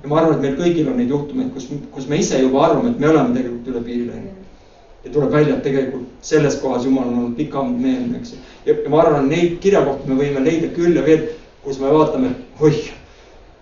[0.02, 2.94] ja ma arvan, et meil kõigil on neid juhtumeid, kus, kus me ise juba arvame,
[2.94, 4.39] et me oleme tegelikult üle piiri läinud.
[5.04, 8.40] Ja tuleb välja, et tegelikult selles kohas Jumal on olnud pikameelne, eks ju.
[8.66, 11.28] ja, ma arvan, neid kirjakohti me võime leida küll ja veel,
[11.64, 12.90] kus me vaatame, oih.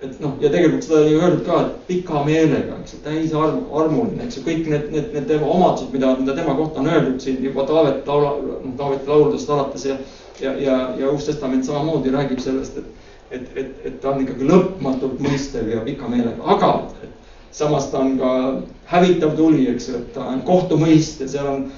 [0.03, 3.65] et noh, ja tegelikult seda oli öeldud ka, et pika meelega, eks ju, täis arm,
[3.75, 7.19] armuline, eks ju, kõik need, need, need tema omadused, mida, mida tema kohta on öeldud
[7.23, 9.99] siin juba Taavet laula, noh Taaveti lauludest alates ja,
[10.43, 12.95] ja, ja, ja Uus Testament samamoodi räägib sellest, et
[13.31, 16.71] et, et, et ta on ikkagi lõpmatult mõistev ja pika meelega, aga
[17.59, 18.31] samas ta on ka
[18.93, 21.69] hävitav tuli, eks ju, et ta on kohtumõist ja seal on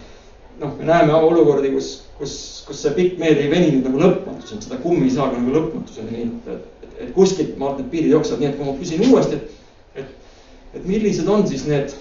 [0.61, 2.35] noh, me näeme olukordi, kus, kus,
[2.66, 6.16] kus see pikk meel ei veninud nagu lõpmatuseni, seda kummi ei saa ka nagu lõpmatuseni
[6.16, 9.38] viia, et, et, et kuskilt maalt need piirid jooksevad, nii et kui ma küsin uuesti,
[9.40, 10.35] et, et,
[10.77, 11.97] et millised on siis need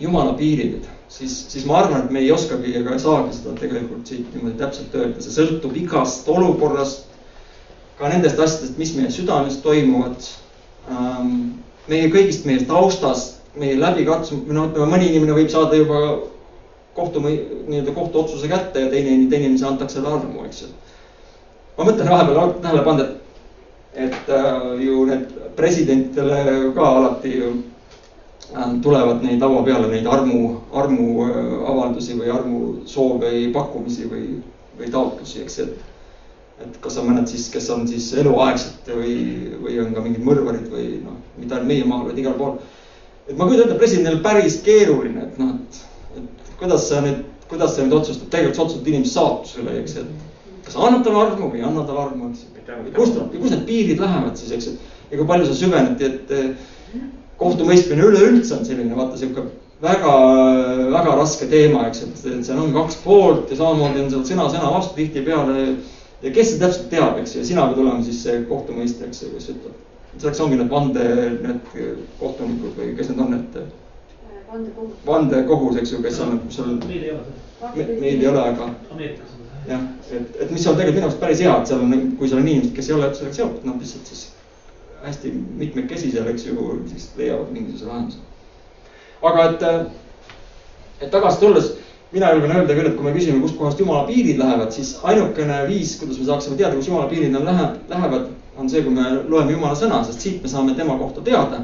[0.00, 4.32] jumala piirid, siis, siis ma arvan, et me ei oskagi ega saagi seda tegelikult siit
[4.34, 7.06] niimoodi täpselt öelda, see sõltub igast olukorrast,
[7.98, 10.28] ka nendest asjadest, mis meie südames toimuvad.
[10.88, 16.02] Ähm,, meie kõigist meie taustast, meie läbikatsumisest, no ütleme, mõni inimene võib saada juba
[16.98, 20.68] kohtu, nii-öelda kohtuotsuse kätte ja teine, teine inimene antakse talle armu, eks ju.
[21.78, 27.52] ma mõtlen vahepeal tähele pannud, et, et äh, ju need presidentidele ka alati ju
[28.54, 34.26] äh, tulevad neid laua peale neid armu, armuavaldusi äh, või armusoove või pakkumisi või,
[34.80, 35.97] või taotlusi, eks, et
[36.64, 39.14] et kas on mõned siis, kes on siis eluaegselt või,
[39.62, 42.58] või on ka mingid mõrvarid või noh, mitte ainult meie maal, vaid igal pool.
[43.28, 45.54] et ma kujutan ette, presidendil päris keeruline, et noh,
[46.16, 49.98] et kuidas sa nüüd, kuidas sa nüüd otsustad, tegelikult sa otsustad inimese saatuse üle, eks,
[50.02, 52.46] et kas annad talle armu või ei anna talle armu, eks.
[52.96, 56.34] kust, kus need piirid lähevad siis, eks, et ja kui palju sa süvened, et
[57.38, 59.46] kohtumõistmine üleüldse on selline, vaata sihuke
[59.82, 60.14] väga,
[60.90, 64.72] väga raske teema, eks, et seal on kaks poolt ja samamoodi on seal sõna sõna
[64.74, 65.68] vastu tihtipeale.
[66.22, 69.50] Ja kes seda täpselt teab, eks, ja sina pead olema siis see kohtumõistja, eks, kes
[69.54, 69.84] ütleb.
[70.16, 71.04] selleks ongi need vande,
[71.44, 71.76] need
[72.18, 73.60] kohtunikud või kes need on, et
[74.52, 74.96] vandekohus.
[75.06, 76.80] vandekohus, eks ju, kes on, on.
[76.88, 78.00] meil ei ole seda.
[78.00, 78.70] meil ei ole, aga.
[78.90, 79.74] Ameerikas on seda.
[79.74, 82.42] jah, et, et mis on tegelikult minu arust päris hea, et seal on, kui seal
[82.42, 84.24] on inimesed, kes ei ole sellega seotud, nad lihtsalt siis
[85.04, 88.18] hästi mitmekesisel, eks ju, siis leiavad mingisuguse lahenduse.
[89.22, 89.66] aga et,
[91.00, 91.72] et tagasi tulles,
[92.12, 95.96] mina julgen öelda küll, et kui me küsime, kustkohast jumala piirid lähevad, siis ainukene viis,
[96.00, 99.52] kuidas me saaksime teada, kus jumala piirid on lähe, lähevad, on see, kui me loeme
[99.52, 101.62] jumala sõna, sest siit me saame tema kohta teada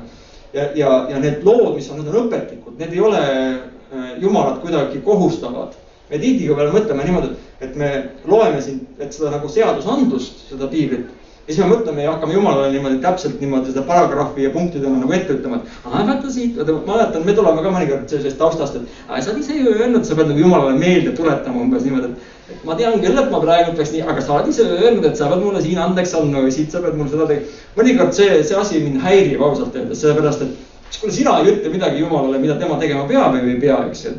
[0.54, 4.60] ja, ja, ja need lood, mis on, need on õpetlikud, need ei ole äh, jumalat
[4.62, 5.80] kuidagi kohustavad.
[6.10, 7.30] me tihtipeale mõtleme niimoodi,
[7.64, 7.90] et me
[8.28, 11.08] loeme siin, et seda nagu seadusandlust, seda piiblit
[11.46, 15.12] ja siis me mõtleme ja hakkame jumalale niimoodi täpselt niimoodi seda paragrahvi ja punktidena nagu
[15.12, 18.78] ette ütlema, et aa vaata siit, vaata ma mäletan, me tuleme ka mõnikord sellisest taustast,
[18.78, 22.14] et aa sa oled ise ju öelnud, sa pead nagu jumalale meelde tuletama umbes niimoodi,
[22.54, 25.20] et ma tean küll, et ma praegu peaks nii, aga sa oled ise öelnud, et
[25.20, 27.58] sa pead mulle siin andeks andma või siit sa pead mulle seda tegema.
[27.76, 30.54] mõnikord see, see asi mind häirib ausalt öeldes, sellepärast et
[31.00, 34.14] kuule, sina ei ütle midagi Jumalale, mida tema tegema peab või ei pea, eks ju.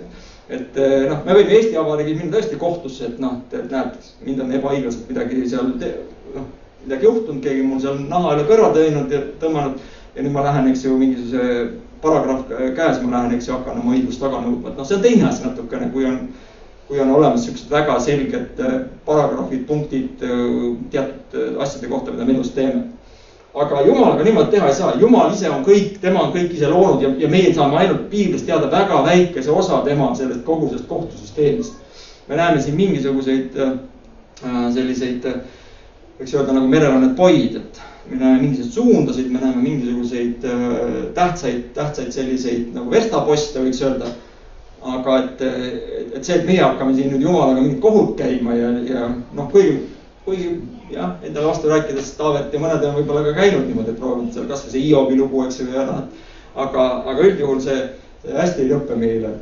[0.50, 4.46] et eh, noh, me võime Eesti Vabariigis minna tõesti kohtusse, et noh, et näed, mind
[4.46, 5.74] on ebaõiglaselt midagi seal
[6.36, 6.46] noh,
[6.86, 9.84] midagi juhtunud, keegi mul seal naha üle kõrva teinud ja tõmmanud
[10.16, 11.70] ja nüüd ma lähen, eks ju, mingisuguse
[12.02, 15.06] paragrahv käes, ma lähen, eks ju, hakkan oma õigust taga nõudma, et noh, see on
[15.06, 16.20] teine asi natukene, kui on
[16.88, 18.74] kui on olemas niisugused väga selged äh,
[19.06, 22.84] paragrahvid, punktid äh, teatud äh, asjade kohta, mida me elus teeme.
[23.56, 27.02] aga jumalaga niimoodi teha ei saa, jumal ise on kõik, tema on kõik ise loonud
[27.02, 31.74] ja, ja meie saame ainult piiblist teada väga väikese osa tema sellest kogu sellest kohtusüsteemist.
[32.28, 33.72] me näeme siin mingisuguseid äh,
[34.74, 35.26] selliseid,
[36.20, 36.70] võiks öelda nagu
[37.02, 40.78] need poid, et me näeme mingisuguseid suundasid, me näeme mingisuguseid äh,
[41.18, 44.14] tähtsaid, tähtsaid selliseid nagu verstaposte, võiks öelda
[44.86, 45.42] aga et,
[46.16, 49.80] et see, et meie hakkame siin nüüd jumalaga mingit kohut käima ja, ja noh, kuigi,
[50.26, 50.50] kuigi
[50.94, 54.50] jah, endale vastu rääkides Taavet ja mõned on võib-olla ka käinud niimoodi, et proovinud seal
[54.50, 56.04] kasvõi see Hiobi lugu, eks ju, noh.
[56.66, 57.80] aga, aga üldjuhul see,
[58.24, 59.34] see hästi ei lõpe meile.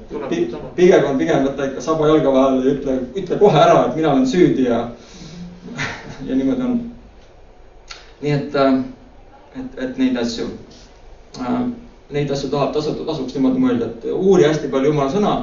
[0.78, 4.14] pigem on pigem võtta ikka saba jalga vahele ja ütle, ütle kohe ära, et mina
[4.14, 4.86] olen süüdi ja,
[6.26, 6.82] ja niimoodi on.
[8.22, 8.56] nii et,
[9.60, 10.48] et, et neid asju
[11.40, 11.64] äh,
[12.14, 15.36] neid asju tahab, tasuta, tasuks niimoodi mõelda, et uuri hästi palju jumala sõna.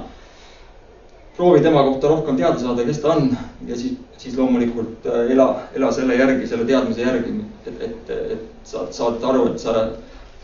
[1.37, 3.31] proovi tema kohta rohkem teada saada, kes ta on
[3.67, 7.33] ja siis, siis loomulikult äh, ela, ela selle järgi, selle teadmise järgi,
[7.67, 9.87] et, et, et saad, saad aru, et sa,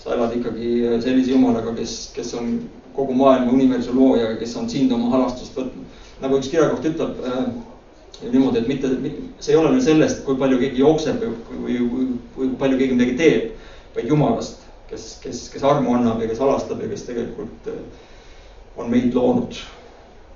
[0.01, 0.71] sa elad ikkagi
[1.05, 2.55] sellise jumalaga, kes, kes on
[2.97, 5.85] kogu maailma universumi looja, kes on sind oma halastust võtnud.
[6.23, 7.43] nagu üks kirjakoht ütleb äh,
[8.23, 8.91] niimoodi, et mitte,
[9.41, 12.97] see ei ole nüüd sellest, kui palju keegi jookseb või, või, või, kui palju keegi
[12.97, 17.71] midagi teeb, vaid jumalast kes, kes, kes armu annab ja kes alastab ja kes tegelikult
[17.73, 17.81] eh,
[18.77, 19.59] on meid loonud.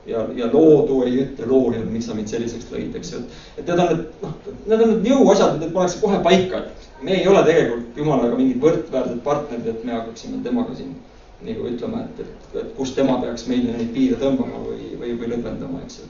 [0.06, 3.66] ja, ja loodu ei ütle loojale, miks sa mind selliseks lõid, eks ju, et, et
[3.68, 4.32] need on need, noh,
[4.64, 8.62] need on need jõuasjad, need pannakse kohe paika, et me ei ole tegelikult jumalaga mingid
[8.64, 10.96] võrdväärsed partnerid, et me hakkaksime temaga siin
[11.44, 15.30] nagu ütlema, et, et, et kus tema peaks meile neid piire tõmbama või, või, või
[15.34, 16.08] lõdvendama, eks ju.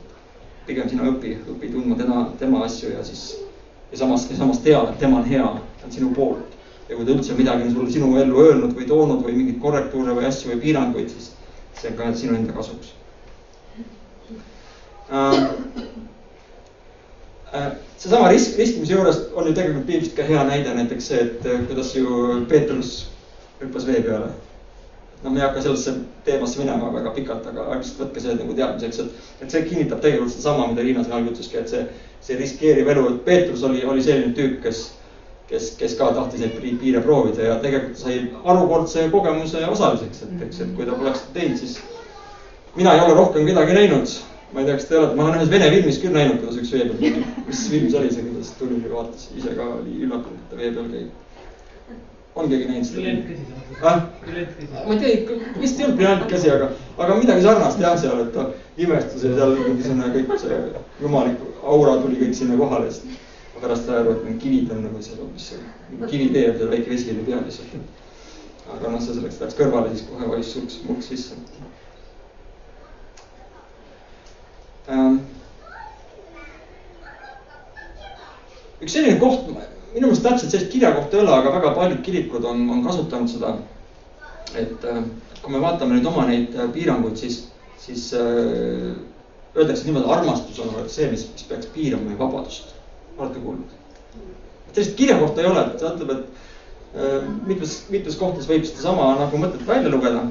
[0.66, 3.24] Pigem sina õpi, õpi tundma tema, tema asju ja siis
[3.90, 5.46] ja samas, ja samas tea, et tema on hea,
[5.80, 6.56] ta on sinu poolt
[6.88, 10.14] ja kui ta üldse midagi on sulle sinu ellu öelnud või toonud või mingeid korrektuure
[10.16, 11.30] või asju või piiranguid, siis
[11.78, 12.94] see on ka sinu enda kasuks
[15.10, 15.38] äh,.
[17.50, 21.48] Äh, seesama risk, riskimise juures on ju tegelikult piiblist ka hea näide näiteks see, et
[21.66, 23.08] kuidas ju Peetrus
[23.58, 24.30] hüppas vee peale.
[25.24, 29.02] No me ei hakka sellesse teemasse minema väga pikalt, aga lihtsalt võtke see nagu teadmiseks,
[29.04, 31.84] et, et see kinnitab tegelikult sedasama, mida Riina siin algul ütleski, et see,
[32.24, 34.86] see riskeeriv elu, et Peetrus oli, oli selline tüüp, kes
[35.50, 40.44] kes, kes ka tahtis neid pi- piire proovida ja tegelikult sai harukordse kogemuse osaliseks, et
[40.46, 41.80] eks, et kui ta poleks teinud, siis
[42.76, 44.18] mina ei ole rohkem kedagi näinud.
[44.52, 46.72] ma ei tea, kas te olete, ma olen ühes vene filmis küll näinud, kuidas üks
[46.74, 50.48] vee peal mis film see oli see, kuidas tuli vaatas, ise ka oli üllatunud, et
[50.50, 51.29] ta vee peal käib.
[52.40, 53.48] On keegi näinud seda?
[53.80, 54.02] Ah?
[54.86, 56.66] ma ei tea, vist ei olnud briljant käsi, aga,
[57.00, 60.58] aga midagi sarnast jah, seal, et ta imestas ja seal mingisugune kõik see
[61.00, 63.20] jumalik aura tuli kõik sinna kohale, siis
[63.60, 65.50] pärast sain aru, et need kivid on nagu seal hoopis,
[66.10, 67.74] kivi teeb ja väike vesi oli peal lihtsalt.
[68.70, 71.36] aga noh, see selleks läks kõrvale, siis kohe vajus sulks, mulk sisse
[74.88, 75.18] ähm..
[78.80, 79.50] üks selline koht,
[79.94, 83.56] minu meelest täpselt sellist kirjakohta ei ole, aga väga paljud kirikud on, on kasutanud seda
[84.58, 85.02] et äh,
[85.42, 87.40] kui me vaatame nüüd oma neid äh, piiranguid, siis,
[87.80, 88.90] siis äh,
[89.56, 92.74] öeldakse niimoodi, armastus on see, mis, mis peaks piirama meie vabadust.
[93.18, 93.76] olete kuulnud?
[94.72, 99.40] sellist kirjakohta ei ole, et ta ütleb, et äh, mitmes, mitmes kohtas võib sedasama nagu
[99.42, 100.26] mõtet välja lugeda.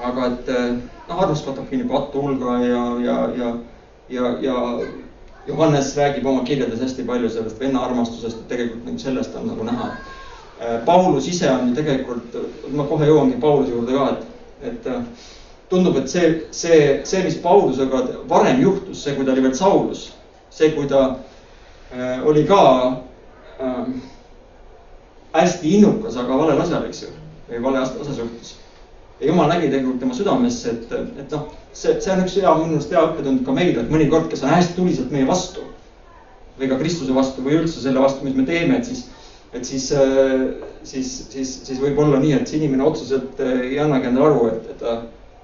[0.00, 3.54] aga et noh, armastus võtab kinni pattu hulga ja, ja, ja,
[4.08, 4.56] ja, ja
[5.50, 9.66] Johannes räägib oma kirjades hästi palju sellest venna armastusest, et tegelikult nagu sellest on nagu
[9.68, 9.90] näha
[10.60, 12.34] Äh, Paulus ise on ju tegelikult,
[12.76, 15.28] ma kohe jõuangi Pauluse juurde ka, et, et äh,
[15.72, 20.02] tundub, et see, see, see, mis Paulusega varem juhtus, see, kui ta oli veel Saulus,
[20.52, 21.00] see, kui ta
[21.94, 22.60] äh, oli ka
[23.56, 23.88] äh,
[25.32, 27.14] hästi innukas, aga valel asjal, eks ju,
[27.48, 28.52] või vale asja suhtes.
[29.22, 30.92] ja jumal nägi tegelikult tema südamesse, et,
[31.24, 34.28] et noh, see, see on üks hea, minu arust hea õppetund ka meile, et mõnikord,
[34.30, 35.66] kes on hästi tuliselt meie vastu
[36.60, 39.06] või ka Kristuse vastu või üldse selle vastu, mis me teeme, et siis
[39.52, 39.92] et siis,
[40.82, 44.44] siis, siis, siis võib olla nii, et see inimene otseselt äh, ei annagi endale aru,
[44.52, 44.92] et, et ta,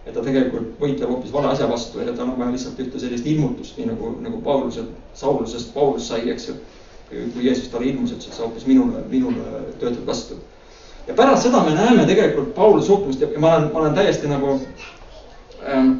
[0.06, 3.26] et ta tegelikult võitleb hoopis vale asja vastu ja tal on vaja lihtsalt ühte sellist
[3.26, 4.86] ilmutust, nii nagu, nagu Pauluse,
[5.18, 6.58] Saulusest Paulus sai, eks ju.
[7.06, 10.38] kui Jeesus talle ilmus, ütles, et sa hoopis minule, minule töötad vastu.
[11.06, 14.56] ja pärast seda me näeme tegelikult Pauluse suhtumist ja ma olen, ma olen täiesti nagu
[15.66, 15.92] ähm,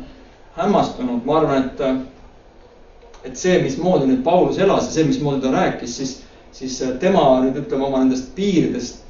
[0.57, 5.96] hämmastunud, ma arvan, et, et see, mismoodi nüüd Paulus elas ja see, mismoodi ta rääkis,
[6.00, 6.14] siis
[6.57, 9.02] siis tema nüüd ütleme oma nendest piiridest.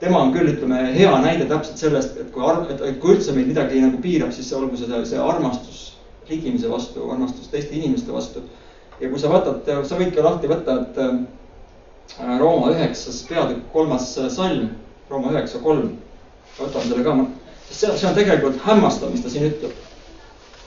[0.00, 3.48] tema on küll, ütleme hea näide täpselt sellest, et kui arv, et, kui üldse meid
[3.48, 5.84] midagi nagu piirab, siis see olgu seda, see armastus
[6.28, 8.42] ligimise vastu, armastus teiste inimeste vastu.
[9.00, 11.16] ja kui sa võtad, sa võid ka lahti võtta, et äh,
[12.40, 14.68] Rooma üheksas peatükk, kolmas salm,
[15.10, 15.94] Rooma üheksa kolm.
[16.58, 17.35] võtan selle ka, sest
[17.70, 19.72] see, see on tegelikult hämmastav, mis ta siin ütleb.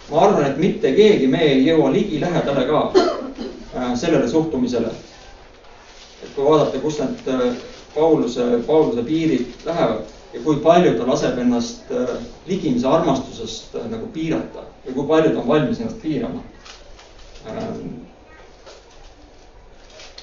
[0.10, 4.92] ma arvan, et mitte keegi me ei jõua ligilähedale ka äh, sellele suhtumisele
[6.24, 7.54] et kui vaadata, kus need äh,
[7.96, 10.02] Pauluse, Pauluse piirid lähevad
[10.34, 12.16] ja kui palju ta laseb ennast äh,
[12.48, 16.44] ligimise armastusest äh, nagu piirata ja kui palju ta on valmis ennast piirama.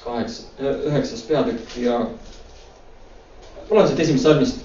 [0.04, 0.42] kaheksa,
[0.86, 1.96] üheksas peatükk ja
[3.70, 4.60] loen siit esimesest salmist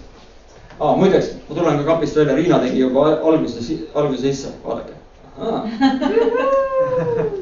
[0.79, 0.95] ah,.
[0.95, 4.93] muideks, ma tulen ka kapist välja, Riina tegi juba alguse, alguse sisse, vaadake.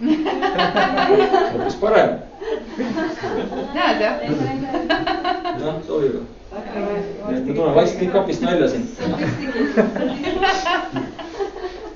[0.00, 2.10] hoopis parem
[3.74, 4.14] näed jah?
[5.60, 6.14] jah, sobib.
[7.28, 8.86] nii et me tuleme vaikselt kõik kapist välja siin.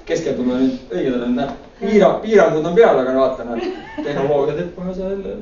[0.08, 5.36] Keskendume nüüd õigetele, näed, piira, piirangud on peal, aga vaata, näed, tehnoloogia teeb kohe selle.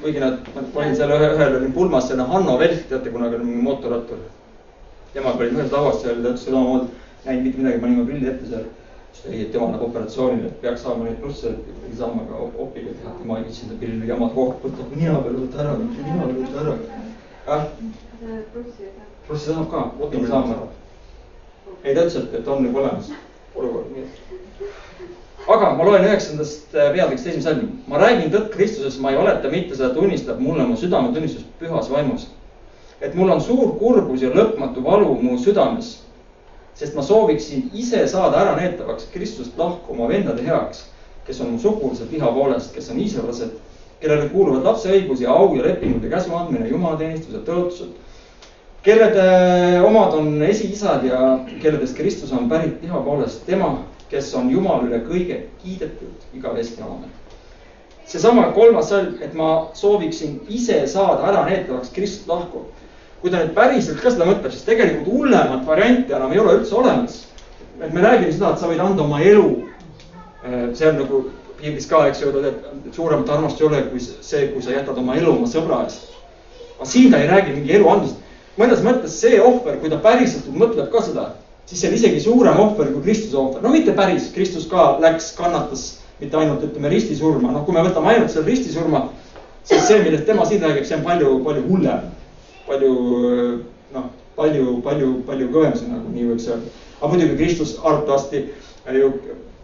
[0.00, 3.46] kuigi nad, ma panin seal ühe, ühel oli pulmas selline Hanno Velk, teate, kunagi oli
[3.50, 4.24] mingi mootorrattur.
[5.12, 6.90] temaga olid ühes lauas seal, ta ütles samamoodi,
[7.24, 8.66] näinud mitte midagi, panime prillid ette seal
[9.26, 11.50] ei, et tema läheb operatsioonile, et peaks saama neid plusse,
[11.82, 15.40] pidi saama ka opiga teha, tema ei viitsi enda pillile jamad kohta, võtab nina peale,
[15.42, 16.74] võta ära, nina peale, võta ära.
[17.48, 17.64] jah,
[19.26, 20.68] plussi tahab ka, opiga saama ära.
[21.82, 23.10] ei, ta ütles, et, et on juba olemas
[23.54, 24.72] olukord, nii et.
[25.48, 27.68] aga ma loen üheksandast peatükist esimese salmi.
[27.86, 32.28] ma räägin tõtt Kristuses, ma ei valeta mitte, seda tunnistab mulle mu südametunnistus pühas vaimus.
[33.00, 35.98] et mul on suur kurbus ja lõpmatu valu mu südames
[36.78, 40.84] sest ma sooviksin ise saada ära neetavaks Kristust lahku oma vendade heaks,
[41.26, 43.56] kes on mu sugulased liha poolest, kes on iisraelased,
[44.00, 47.96] kellele kuuluvad lapse õigus ja au ja lepingud ja käsu andmine, jumalateenistused, tõotused.
[48.88, 49.28] Kellede
[49.84, 55.02] omad on esiisad ja kelledest Kristus on pärit liha poolest, tema, kes on Jumal üle
[55.04, 57.10] kõige kiidetud igavesti amen.
[58.08, 62.64] seesama kolmas salm, et ma sooviksin ise saada ära neetavaks Kristust lahku
[63.20, 66.76] kui ta nüüd päriselt ka seda mõtleb, siis tegelikult hullemat varianti enam ei ole üldse
[66.78, 67.24] olemas.
[67.80, 69.64] et me räägime seda, et sa võid anda oma elu.
[70.74, 71.24] see on nagu
[71.60, 75.16] piiblis ka, eks ju, et suuremat armastust ei ole kui see, kui sa jätad oma
[75.18, 76.14] elu oma sõbra eest.
[76.78, 78.16] aga siin ta ei räägi mingi elu andmist.
[78.58, 81.30] Mõnes mõttes see ohver, kui ta päriselt mõtleb ka seda,
[81.66, 83.62] siis see on isegi suurem ohver kui Kristuse ohver.
[83.62, 85.88] no mitte päris, Kristus ka läks, kannatas
[86.20, 89.06] mitte ainult ütleme ristisurma, noh, kui me võtame ainult selle ristisurma
[89.68, 92.06] sest see, millest tema siin räägib, see on palju, palju hullem.
[92.68, 92.92] palju
[93.94, 94.06] noh,
[94.36, 96.72] palju, palju, palju kõvem see nagu nii võiks öelda.
[97.00, 98.44] aga muidugi Kristus arvatavasti
[98.98, 99.10] ju,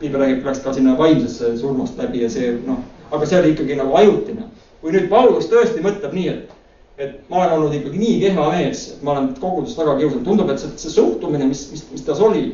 [0.01, 3.81] piibel räägib, läks ka sinna vaimsesse surmast läbi ja see noh, aga see oli ikkagi
[3.81, 4.49] nagu ajutine.
[4.81, 6.53] kui nüüd Paulus tõesti mõtleb nii, et,
[6.99, 10.51] et ma olen olnud ikkagi nii kehva mees, et ma olen kogudust väga kiusanud, tundub,
[10.53, 12.45] et see, see suhtumine, mis, mis, mis tas oli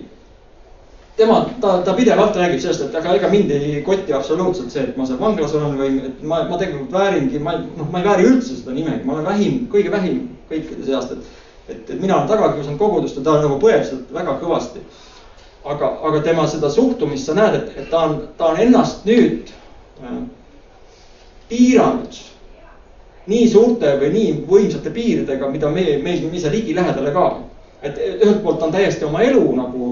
[1.20, 4.96] tema, ta, ta pidevalt räägib sellest, et aga ega mind ei koti absoluutselt see, et
[4.96, 8.28] ma seal vanglas olen või et ma, ma tegelikult vääringi, ma noh, ma ei vääri
[8.30, 11.28] üldse seda nimegi, ma olen vähim, kõige vähim kõikide seast, et.
[11.68, 14.82] et, et mina olen taga kiusanud kogudust ja ta nagu põeb seda väga kõvasti.
[15.64, 19.52] aga, aga tema seda suhtumist sa näed, et, et ta on, ta on ennast nüüd
[20.00, 20.22] äh,
[21.50, 22.16] piiranud
[23.28, 27.26] nii suurte või nii võimsate piiridega, mida me, meil, me ei saa ligilähedale ka
[27.82, 29.88] et ühelt poolt on täiesti oma elu nagu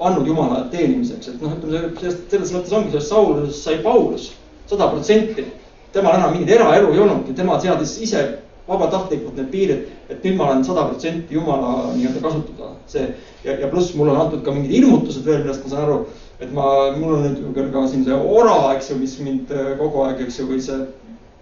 [0.00, 4.30] andnud Jumala teenimiseks, et noh, ütleme sellest, selles mõttes ongi sellest Saulusest sai Paulus
[4.70, 5.44] sada protsenti.
[5.92, 8.22] temal enam mingit eraelu ei olnudki, tema seadis ise
[8.66, 12.72] vabatahtlikult need piirid, et nüüd ma olen sada protsenti Jumala nii-öelda kasutada.
[12.86, 13.06] see
[13.44, 15.98] ja, ja pluss mulle on antud ka mingid ilmutused veel, millest ma saan aru,
[16.40, 16.66] et ma,
[16.96, 20.48] mul on nüüd ka siin see ora, eks ju, mis mind kogu aeg, eks ju,
[20.50, 20.84] või see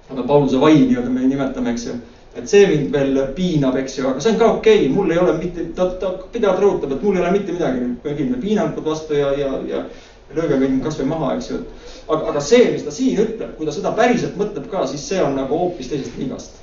[0.09, 1.95] Pauluse vai nii-öelda me nimetame, eks ju
[2.35, 5.21] et see mind veel piinab, eks ju, aga see on ka okei okay., mul ei
[5.23, 9.15] ole mitte, ta, ta pidevalt rõhutab, et mul ei ole mitte midagi kõigile piinangud vastu
[9.19, 9.85] ja, ja, ja
[10.35, 11.61] lööge mind kasvõi maha, eks ju.
[12.09, 15.23] aga, aga see, mis ta siin ütleb, kui ta seda päriselt mõtleb ka, siis see
[15.23, 16.61] on nagu hoopis teisest liigast.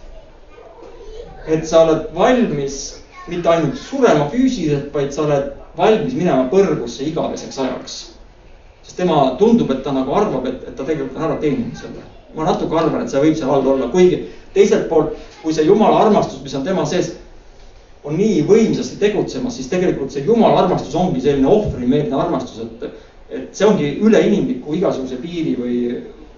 [1.47, 2.81] et sa oled valmis
[3.31, 7.99] mitte ainult surema füüsiliselt, vaid sa oled valmis minema põrgusse igaveseks ajaks.
[8.83, 12.03] sest tema tundub, et ta nagu arvab, et, et ta tegelikult on ära teeninud selle.
[12.35, 14.23] Ma natuke arvan, et see võib seal all olla, kuigi
[14.53, 17.15] teiselt poolt kui see jumala armastus, mis on tema sees,
[18.03, 23.53] on nii võimsasti tegutsemas, siis tegelikult see jumala armastus ongi selline ohvrimeelne armastus, et, et
[23.57, 25.77] see ongi üleinimliku igasuguse piiri või,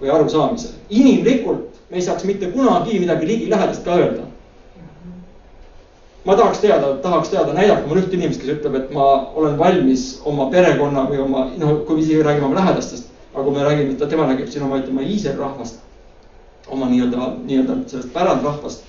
[0.00, 0.74] või arusaamise.
[0.90, 4.28] inimlikult me ei saaks mitte kunagi midagi ligilähedast ka öelda.
[6.24, 10.22] ma tahaks teada, tahaks teada, näidake mulle ühte inimest, kes ütleb, et ma olen valmis
[10.24, 14.28] oma perekonna või oma, noh, kui isegi räägime oma lähedastest, aga kui me räägime, tema
[14.30, 15.83] räägib siin oma, ütleme, iiselrahvast,
[16.68, 18.84] oma nii-öelda, nii-öelda sellest pärandrahvast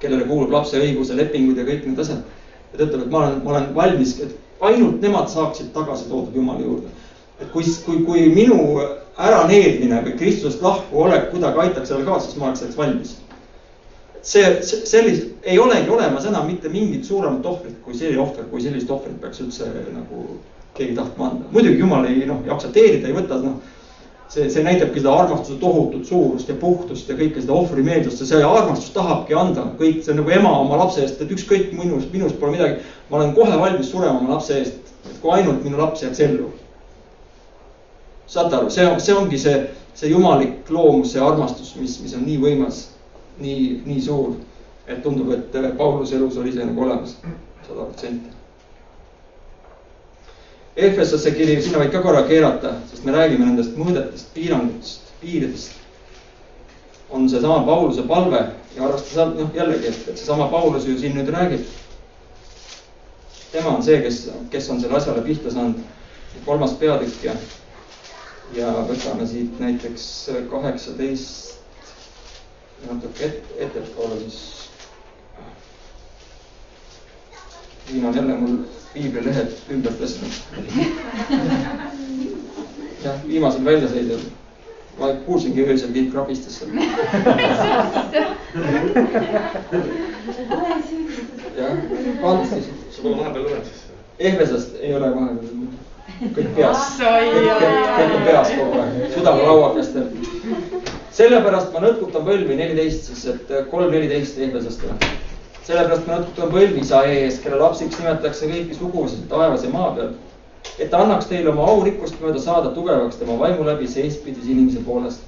[0.00, 2.22] kellele kuulub lapse õiguse lepingud ja kõik need asjad.
[2.72, 6.34] ja ta ütleb, et ma olen, ma olen valmis, et ainult nemad saaksid tagasi toodud
[6.34, 6.88] Jumala juurde.
[7.40, 8.80] et kui, kui, kui minu
[9.16, 13.16] äraneedmine või Kristusest lahku olek kuidagi aitaks sellele kaasa, siis ma oleks selleks valmis.
[14.22, 18.60] see, see, sellist, ei olegi olemas enam mitte mingit suuremat ohvrit kui see ohver, kui
[18.60, 20.40] sellist ohvrit peaks üldse nagu
[20.74, 21.48] keegi tahtma anda.
[21.52, 23.60] muidugi Jumal ei noh, ei aktsepteeri, ta ei võta noh
[24.28, 28.42] see, see näitabki seda armastuse tohutut suurust ja puhtust ja kõike seda ohvrimeelsust ja see
[28.44, 32.38] armastus tahabki anda kõik, see on nagu ema oma lapse eest, et ükskõik minust, minust
[32.40, 32.82] pole midagi.
[33.10, 36.50] ma olen kohe valmis surema oma lapse eest, et kui ainult minu laps jääks ellu.
[38.26, 39.64] saate aru, see see ongi see,
[39.94, 42.86] see jumalik loomus, see armastus, mis, mis on nii võimas,
[43.38, 44.34] nii, nii suur,
[44.86, 47.18] et tundub, et Pauluse elus oli see nagu olemas,
[47.66, 48.35] sada protsenti
[50.76, 55.82] Efesose kiri, sinna võid ka korra keerata, sest me räägime nendest mõõdetest, piirangutest, piiridest.
[57.10, 58.40] on seesama Pauluse palve
[58.74, 61.64] ja arvestada noh, jällegi, et, et seesama Paulus ju siin nüüd räägib.
[63.52, 65.80] tema on see, kes, kes on selle asjale pihta saanud.
[66.44, 67.32] kolmas peatükk ja,
[68.52, 71.54] ja võtame siit näiteks kaheksateist,
[72.90, 74.42] natuke et, ettepoole siis.
[77.90, 78.56] Siin on jälle mul
[78.94, 80.32] piiblilehed ümber tõstnud.
[83.04, 84.20] jah, viimasel väljasõidul.
[84.98, 86.70] ma kuulsingi öösel kõik rabistas seal.
[91.58, 91.74] jah,
[92.22, 92.74] fantastiline.
[92.90, 93.82] sa pole vahepeal lugenud siis?
[94.18, 95.52] Ehvesest ei ole vahepeal,
[96.38, 96.80] kõik peas.
[97.02, 100.06] kõik on peas kogu aeg, südamelauakestel.
[101.20, 104.90] sellepärast ma nõtkutan põlvi neliteist siis, et kolm neliteist Ehvesest või
[105.66, 110.12] sellepärast ma natuke põlv isa ees, kelle lapsiks nimetatakse kõiki sugusid taevas ja maa peal.
[110.78, 115.24] et ta annaks teile oma aurikkust mööda saada tugevaks tema vaimu läbi seestpidis inimese poolest.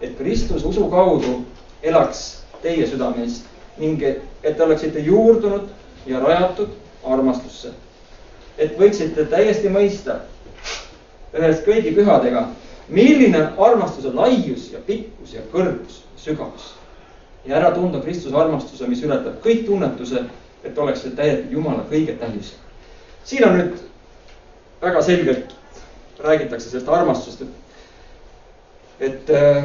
[0.00, 1.44] et Kristus usu kaudu
[1.82, 3.42] elaks teie südames
[3.78, 5.68] ning et te oleksite juurdunud
[6.06, 6.74] ja rajatud
[7.04, 7.70] armastusse.
[8.58, 10.18] et võiksite täiesti mõista
[11.38, 12.48] ühes kõigi pühadega,
[12.88, 16.77] milline on armastuse laius ja pikkus ja kõrgus, sügavus
[17.46, 20.24] ja ära tunda Kristuse armastuse, mis ületab kõik tunnetuse,
[20.64, 22.54] et oleksite täidetud Jumala kõige täis.
[23.24, 23.76] siin on nüüd
[24.82, 25.54] väga selgelt
[26.18, 29.64] räägitakse sellest armastusest, et, et äh,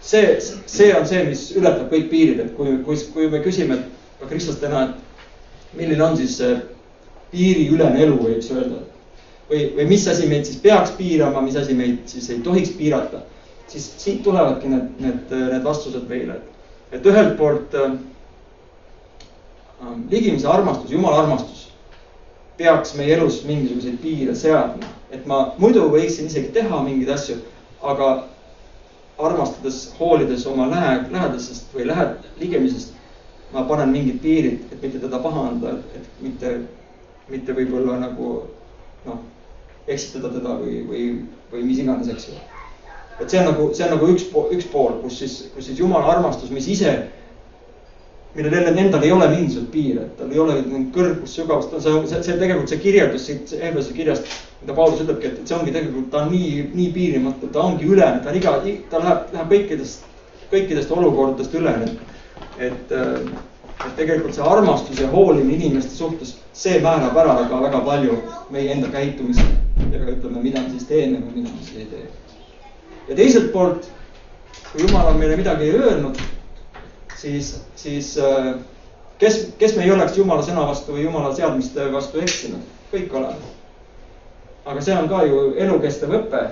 [0.00, 3.78] see, see on see, mis ületab kõik piirid, et kui, kui, kui me küsime
[4.20, 6.56] ka kristlastena, et milline on siis see
[7.32, 8.82] piiriülene elu, võiks öelda.
[9.50, 13.24] või, või mis asi meid siis peaks piirama, mis asi meid siis ei tohiks piirata,
[13.68, 16.53] siis siit tulevadki need, need, need vastused meile, et
[16.92, 17.96] et ühelt poolt äh,
[20.10, 21.64] ligimise armastus, jumala armastus
[22.56, 27.40] peaks meie elus mingisuguseid piire seadma, et ma muidu võiksin isegi teha mingeid asju,
[27.82, 28.10] aga
[29.18, 32.06] armastades, hoolides oma lähe, lähedasest või lähe,
[32.40, 32.94] ligimisest,
[33.52, 36.56] ma panen mingid piirid, et mitte teda pahandada, et mitte,
[37.30, 38.32] mitte võib-olla nagu
[39.06, 39.22] noh,
[39.86, 41.06] eksitada teda või, või,
[41.52, 42.40] või mis iganes, eks ju.
[43.20, 46.16] Et see on nagu, see on nagu üks üks pool, kus siis, kus siis jumala
[46.16, 46.96] armastus, mis ise
[48.34, 50.56] millel jälle endal ei ole mingisuguseid piire, et tal ei ole
[50.94, 54.30] kõrgust, sügavust, see, see, see tegelikult see kirjeldus siit Ehlase kirjast,
[54.62, 58.22] mida Paulus ütlebki, et see ongi tegelikult, ta on nii, nii piirimatu, ta ongi ülene,
[58.24, 58.56] ta on iga,
[58.90, 60.08] ta läheb, läheb kõikidest,
[60.50, 62.18] kõikidest olukordadest üle, et,
[62.70, 68.18] et, et tegelikult see armastus ja hoolimine inimeste suhtes, see määrab ära ka väga palju
[68.54, 69.46] meie enda käitumise
[69.92, 72.23] ja ka ütleme, mida me siis teeme või mida me siis ei tee.
[73.08, 73.88] Ja teiselt poolt,
[74.72, 76.18] kui Jumal on meile midagi öelnud
[77.24, 78.54] siis, siis äh,
[79.18, 83.52] kes, kes me ei oleks Jumala sõna vastu või Jumala seadmiste vastu eksinud, kõik oleme.
[84.64, 86.42] aga see on ka ju elukestev õpe.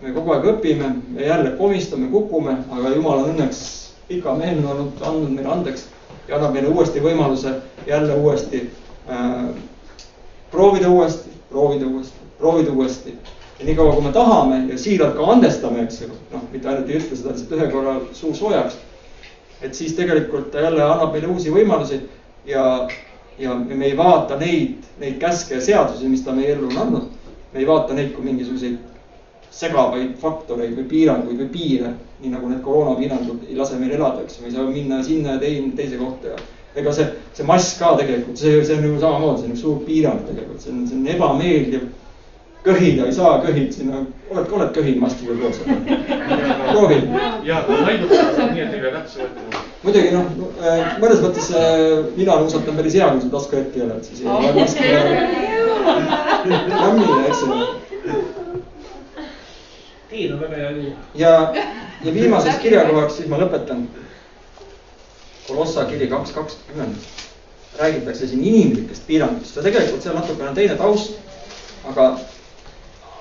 [0.00, 3.62] me kogu aeg õpime, me jälle komistame, kukume, aga Jumal on õnneks
[4.08, 5.86] pikameelne olnud, andnud meile andeks
[6.28, 7.54] ja annab meile uuesti võimaluse
[7.86, 8.70] jälle uuesti
[9.10, 9.48] äh,
[10.50, 13.18] proovida uuesti, proovida uuesti, proovida uuesti.
[13.58, 17.00] Ja niikaua, kui me tahame ja siiralt ka andestame, eks ju, noh, mitte ainult ei
[17.00, 18.76] ütle seda lihtsalt ühe korra suu soojaks
[19.62, 22.00] et siis tegelikult ta jälle annab meile uusi võimalusi
[22.46, 22.88] ja,
[23.38, 27.08] ja me ei vaata neid, neid käske ja seadusi, mis ta meie ellu on andnud.
[27.52, 28.76] me ei vaata neid kui mingisuguseid
[29.56, 34.36] segavaid faktoreid või piiranguid või piire, nii nagu need koroonapiirangud ei lase meil elada, eks
[34.36, 36.42] ju, me ei saa minna sinna ja teine, teise kohta ja
[36.76, 39.78] ega see, see mask ka tegelikult, see, see on ju samamoodi, see on üks suur
[39.86, 41.86] piirang tegelikult, see on, see on ebameeldiv
[42.66, 44.00] köhida ei saa, köhid sinna,
[44.30, 45.60] oled, oled köhinud maskiga koos?
[46.72, 46.98] proovi.
[47.46, 49.60] ja, saab nii, et ei pea kätte võtma.
[49.84, 51.62] muidugi noh, äh, mõnes mõttes äh,
[52.16, 54.88] mina nuusatan päris hea, kui sa tasku ette ei ole, et siis ei ole maski.
[56.82, 57.48] jammine, eks ju.
[60.10, 61.06] teen on väga hea juua.
[61.22, 61.32] ja,
[62.02, 63.86] ja viimaseks kirjakohaks, siis ma lõpetan.
[65.46, 66.98] Kolossa kiri kaks kakskümmend
[67.78, 71.20] räägitakse siin inimlikest piirangutest ja tegelikult seal natukene teine taust.
[71.86, 72.16] aga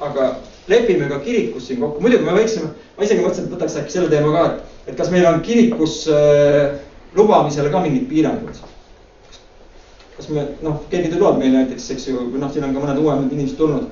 [0.02, 0.36] aga
[0.68, 4.12] lepime ka kirikus siin kokku, muidugi me võiksime, ma isegi mõtlesin, et võtaks äkki selle
[4.12, 6.80] teema ka, et, et kas meil on kirikus äh,
[7.16, 8.64] lubamisele ka mingid piirangud.
[10.16, 13.02] kas me noh, keegi tuleb meile näiteks, eks ju, või noh, siin on ka mõned
[13.04, 13.90] uuemad inimesed tulnud.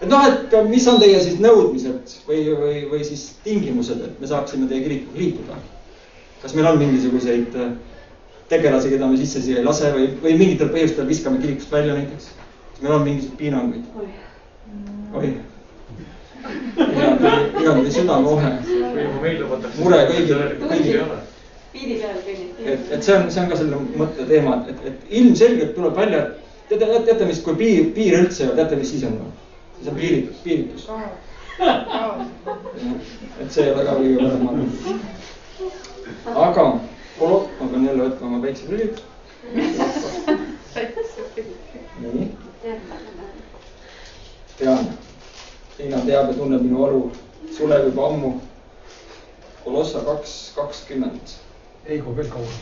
[0.00, 4.30] et noh, et mis on teie siis nõudmised või, või, või siis tingimused, et me
[4.30, 5.58] saaksime teie kirikuga liituda.
[6.42, 7.74] kas meil on mingisuguseid äh,
[8.48, 12.32] tegelasi, keda me sisse siia ei lase või, või mingitel põhjustel viskame kirikust välja näiteks?
[12.72, 14.26] kas meil on mingisuguseid piiranguid?
[15.14, 15.34] Oi.
[17.60, 18.50] igal tuli südameohe.
[19.78, 20.96] mure kõigil, kõigil.
[22.64, 26.20] et, et see on, see on ka selle mõtteteema, et, et, et ilmselgelt tuleb välja,
[26.28, 26.32] et
[26.72, 29.14] teate, teate, mis, kui piir, piir üldse ei ole, teate, mis siis on?
[29.78, 30.84] siis on piiritus, piiritus.
[33.42, 34.68] et see ei ole ka kõige parem, arvan.
[36.48, 36.64] aga,
[37.20, 38.94] ma pean jälle võtma oma päikseprillid.
[41.98, 42.28] nii
[44.58, 44.97] tean.
[45.78, 47.02] Liina teab ja tunneb minu valu,
[47.54, 48.32] Sulev juba ammu.
[49.64, 51.36] Kolossa kaks, kakskümmend.
[51.86, 52.56] Eigo veel kaua.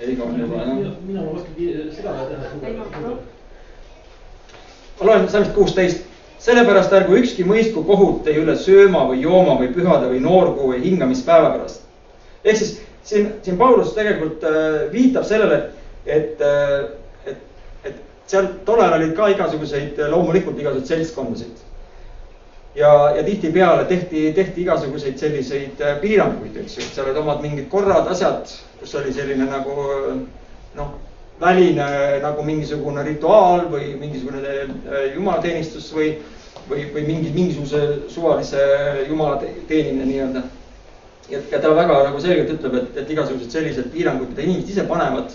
[0.00, 0.94] Eigo on juba jah.
[1.06, 1.54] mina ma oskan
[1.96, 3.10] seda teha.
[5.00, 6.08] ma loen salmist kuusteist.
[6.42, 10.80] sellepärast ärgu ükski mõistku kohut teie üle sööma või jooma või pühade või noorkuu või
[10.82, 11.84] hingamispäeva pärast.
[12.44, 15.60] ehk siis siin, siin Paulus tegelikult äh, viitab sellele,
[16.06, 17.36] et, et, et,
[17.84, 21.62] et seal tollal olid ka igasuguseid, loomulikult igasuguseid seltskondasid.
[22.74, 27.68] Ja, ja tihtipeale tehti, tehti igasuguseid selliseid äh, piiranguid, eks ju, seal olid omad mingid
[27.72, 28.48] korrad, asjad,
[28.80, 29.76] kus oli selline nagu
[30.78, 30.94] noh,
[31.40, 31.88] väline
[32.22, 36.14] nagu mingisugune rituaal või mingisugune äh, jumalateenistus või,
[36.70, 38.66] või, või mingi, mingisuguse suvalise
[39.08, 40.42] jumala teenimine nii-öelda.
[41.30, 44.88] ja, ja ta väga nagu selgelt ütleb, et, et igasugused sellised piirangud, mida inimesed ise
[44.88, 45.32] panevad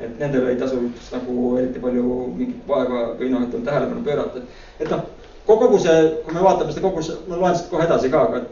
[0.00, 0.80] et nendele ei tasu
[1.12, 4.40] nagu eriti palju mingit vaeva või noh, ütleme tähelepanu pöörata.
[4.80, 5.04] et noh,
[5.46, 8.42] kogu see, kui me vaatame seda kogu, ma loen seda kohe edasi ka, aga,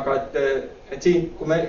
[0.00, 0.38] aga et,
[0.92, 1.60] et siin, kui me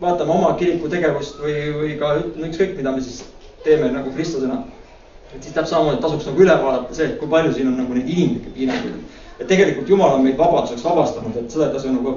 [0.00, 3.22] vaatame oma kiriku tegevust või, või ka ütleme ükskõik, mida me siis
[3.64, 4.62] teeme nagu kristlasena.
[5.34, 7.94] et siis täpselt samamoodi tasuks nagu üle vaadata see, et kui palju siin on nagu
[7.94, 9.18] neid inimlikke piiranguid.
[9.38, 12.16] et tegelikult Jumal on meid vabaduseks vabastanud, et seda ei tasu nagu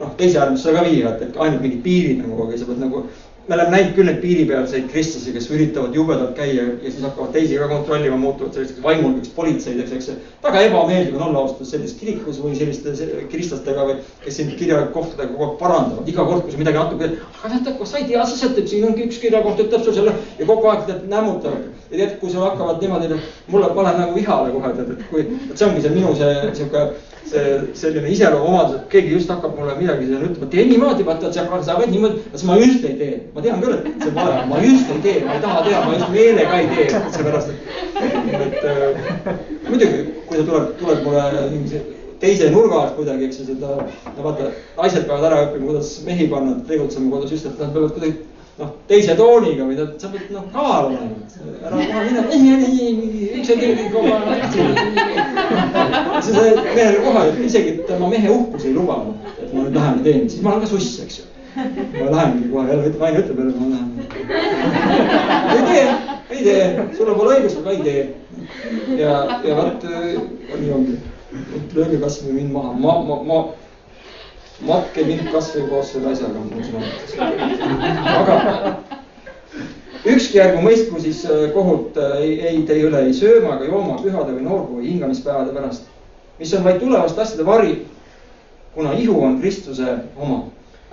[0.00, 3.04] noh, teise äärmusse ka viia, et, et ainult mingid piirid nagu, aga sa pead nagu
[3.48, 7.58] me oleme näinud küll neid piiripealseid kristlasi, kes üritavad jubedalt käia ja siis hakkavad teisi
[7.60, 10.10] ka kontrollima, muutuvad selliseks vaimulikeks politseideks, eks.
[10.46, 12.94] väga ebameeldiv on olla ausalt öeldes sellises kirikus või selliste
[13.32, 17.10] kristlastega või kes sind kirjakohtadega kogu aeg parandavad, iga kord, kui sa midagi natuke,
[17.42, 20.16] aga tead, kas sa ei tea siis, et siin ongi üks kirjakoht ütleb sul selle
[20.38, 21.68] ja kogu aeg tead nämmutavad.
[21.90, 23.20] ja tead, kui sul hakkavad niimoodi,
[23.52, 26.88] mulle paneb nagu vihale kohe tead, et kui, et see ongi see minu see sihuke
[27.28, 31.46] see selline iseloomuomadus, et keegi just hakkab mulle midagi seal ütlema, tee niimoodi, vaata, sa,
[31.66, 33.20] sa võid niimoodi, siis ma just ei tee.
[33.34, 35.80] Ma tean küll, et see on vale, ma just ei tee, ma ei taha teha,
[35.86, 37.58] ma just meelega ei tee, seepärast et,
[38.46, 41.80] et äh, muidugi, kui sa tuled, tuled mulle mingi
[42.22, 43.74] teise nurga alt kuidagi, eks ju, seda,
[44.14, 47.96] no vaata, naised peavad ära õppima, kuidas mehi panna tegutsema kodus, just, et nad peavad
[47.96, 48.14] kuidagi
[48.60, 51.08] noh, teise tooniga või sa pead noh kaval olema.
[51.66, 52.22] ära kohe mine,
[53.40, 54.46] üks ja teine kogu aeg.
[56.22, 59.02] siis mehele kohe, isegi tema mehe uhkus ei luba,
[59.34, 61.30] et ma nüüd lähen ja teen, siis ma olen ka suss, eks ju.
[61.56, 63.90] Ma lähengi kohe jälle, naine ütleb jälle, ma lähen.
[65.56, 65.86] ei tee,
[66.30, 68.02] ei tee, sul pole õigust, aga ei tee.
[68.98, 69.86] ja, ja vot
[70.60, 70.98] nii ongi,
[71.58, 73.38] et lööge kasvõi mind maha, ma, ma, ma
[74.68, 76.82] matke mind kasvõi koos selle asjaga, ma ütlesin.
[78.18, 78.34] aga
[80.04, 83.96] ükski ärgu mõistku siis äh, kohut äh, ei, ei teie üle ei sööma ega jooma
[84.02, 85.88] pühade või noorgu või hingamispäevade pärast,
[86.38, 87.78] mis on vaid tulevaste asjade vari,
[88.74, 90.44] kuna ihu on Kristuse oma.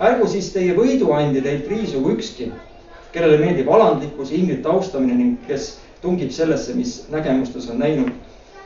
[0.02, 2.50] Ärgu siis teie võiduandja teilt riisugu ükski,
[3.12, 8.10] kellele meeldib alandlikkus ja inglite austamine ning kes tungib sellesse, mis nägemustes on näinud,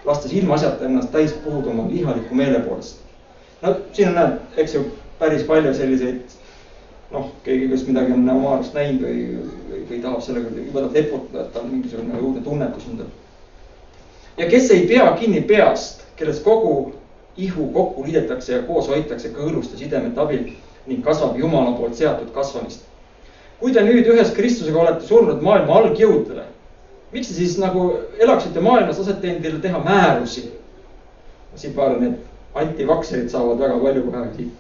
[0.07, 3.07] lastes ilmaasjata ennast täis puhuda oma lihaliku meele poolest
[3.63, 4.85] no siin on näed, eks ju,
[5.19, 6.37] päris palju selliseid
[7.11, 9.23] noh, keegi, kes midagi on oma arust näinud või,
[9.71, 13.11] või, või tahab sellega jubedalt leputada, et tal on mingisugune õudne tunnetus endal.
[14.37, 16.95] ja kes ei pea kinni peast, kellest kogu
[17.37, 20.47] ihu kokku liidetakse ja koos hoitakse kõõluste sidemete abil
[20.87, 22.85] ning kasvab Jumala poolt seatud kasvamist.
[23.61, 26.45] kui te nüüd ühes Kristusega olete surnud maailma algjõududele,
[27.13, 27.89] miks te siis nagu
[28.21, 30.51] elaksite maailmas, lasete endile teha määrusi?
[31.57, 32.19] siit vaatan, et
[32.55, 34.53] antivakserid saavad väga palju kohe siit.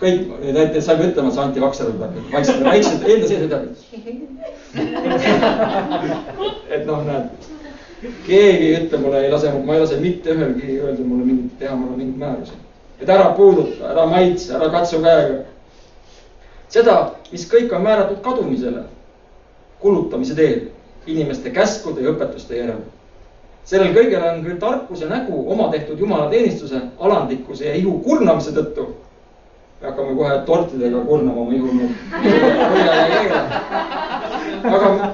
[0.00, 3.64] kõik, näiteks sa ei pea ütlema, et sa antivakser oled, vaikselt, vaikselt enda sees ütled.
[6.70, 7.26] et noh, näed,
[8.26, 11.74] keegi ei ütle mulle, ei lase, ma ei lase mitte ühelgi öelda mulle mingit, teha
[11.78, 12.56] mulle mingeid määrusi.
[13.00, 15.44] Et ära puuduta, ära maitse, ära katsu käega.
[16.68, 16.96] seda,
[17.32, 18.82] mis kõik on määratud kadumisele,
[19.80, 20.68] kulutamise teel,
[21.06, 22.84] inimeste käskude ja õpetuste järel
[23.66, 28.86] sellel kõigel on küll tarkus ja nägu oma tehtud jumalateenistuse, alandlikkuse ja ihu kurnamise tõttu.
[29.80, 31.68] me hakkame kohe tortidega kurnama oma ihu,
[34.64, 35.12] aga.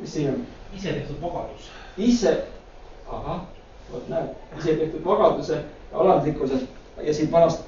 [0.00, 0.46] mis siin on?
[0.76, 1.70] ise tehtud vabadus.
[1.96, 2.36] ise,
[3.12, 3.40] ahah,
[3.92, 5.60] vot näed, ise tehtud vabaduse
[5.92, 6.60] ja alandlikkuse
[7.02, 7.64] ja siit vanast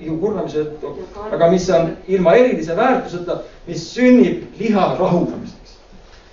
[0.00, 5.76] ihu kurnamise tõttu, aga mis on ilma erilise väärtuseta, mis sünnib liha rahuldamiseks.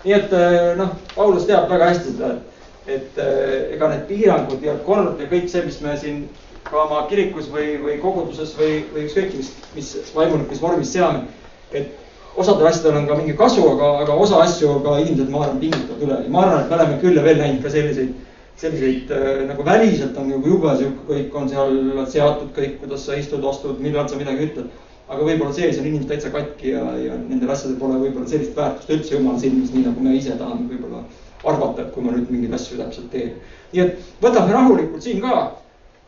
[0.04, 4.64] nii et eh, noh, Paulus teab väga hästi seda, et, et eh, ega need piirangud
[4.66, 6.24] ja kord ja kõik see, mis me siin
[6.66, 11.28] ka oma kirikus või, või koguduses või, või ükskõik mis, mis vaimulikus vormis seame.
[11.72, 11.98] et
[12.36, 16.04] osadel asjadel on ka mingi kasu, aga, aga osa asju ka inimesed, ma arvan, pingutavad
[16.06, 18.14] üle ja ma arvan, et me oleme küll ja veel näinud ka selliseid
[18.62, 21.78] selliseid äh, nagu väliselt on nagu jube sihuke, kõik on seal
[22.14, 24.70] seatud kõik, kuidas sa istud, astud, millal sa midagi ütled.
[25.12, 28.93] aga võib-olla sees on inimesed täitsa katki ja, ja nendel asjadel pole võib-olla sellist väärtust
[28.95, 31.01] üldse jumala silmis, nii nagu me ise tahame võib-olla
[31.43, 33.34] arvata, et kui ma nüüd mingeid asju täpselt teen.
[33.74, 35.41] nii et võtame rahulikult siin ka.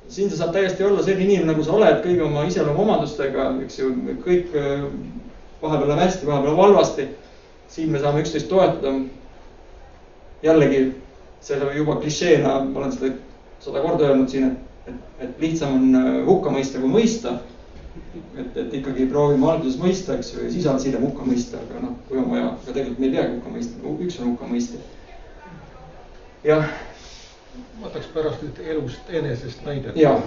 [0.08, 3.91] siin sa saad täiesti olla selline inimene, nagu sa oled, kõigi oma iseloomuomadustega, eks ju,
[4.24, 4.88] kõik äh,
[5.62, 7.08] vahepeal läheb hästi, vahepeal halvasti.
[7.68, 8.93] siin me saame üksteist toetada.
[10.43, 10.91] jällegi
[11.44, 13.14] see on juba klišeena, ma olen seda
[13.64, 17.38] sada korda öelnud siin, et, et, et lihtsam on äh, hukka mõista kui mõista.
[18.38, 21.84] et, et ikkagi proovime alguses mõista, eks ju, ja siis alles hiljem hukka mõista, aga
[21.84, 24.82] noh, kui on vaja, aga tegelikult me ei peagi hukka mõistma, üks on hukka mõista.
[26.44, 26.74] jah.
[27.84, 29.98] võtaks pärast nüüd elust enesest näidet.
[29.98, 30.18] jaa.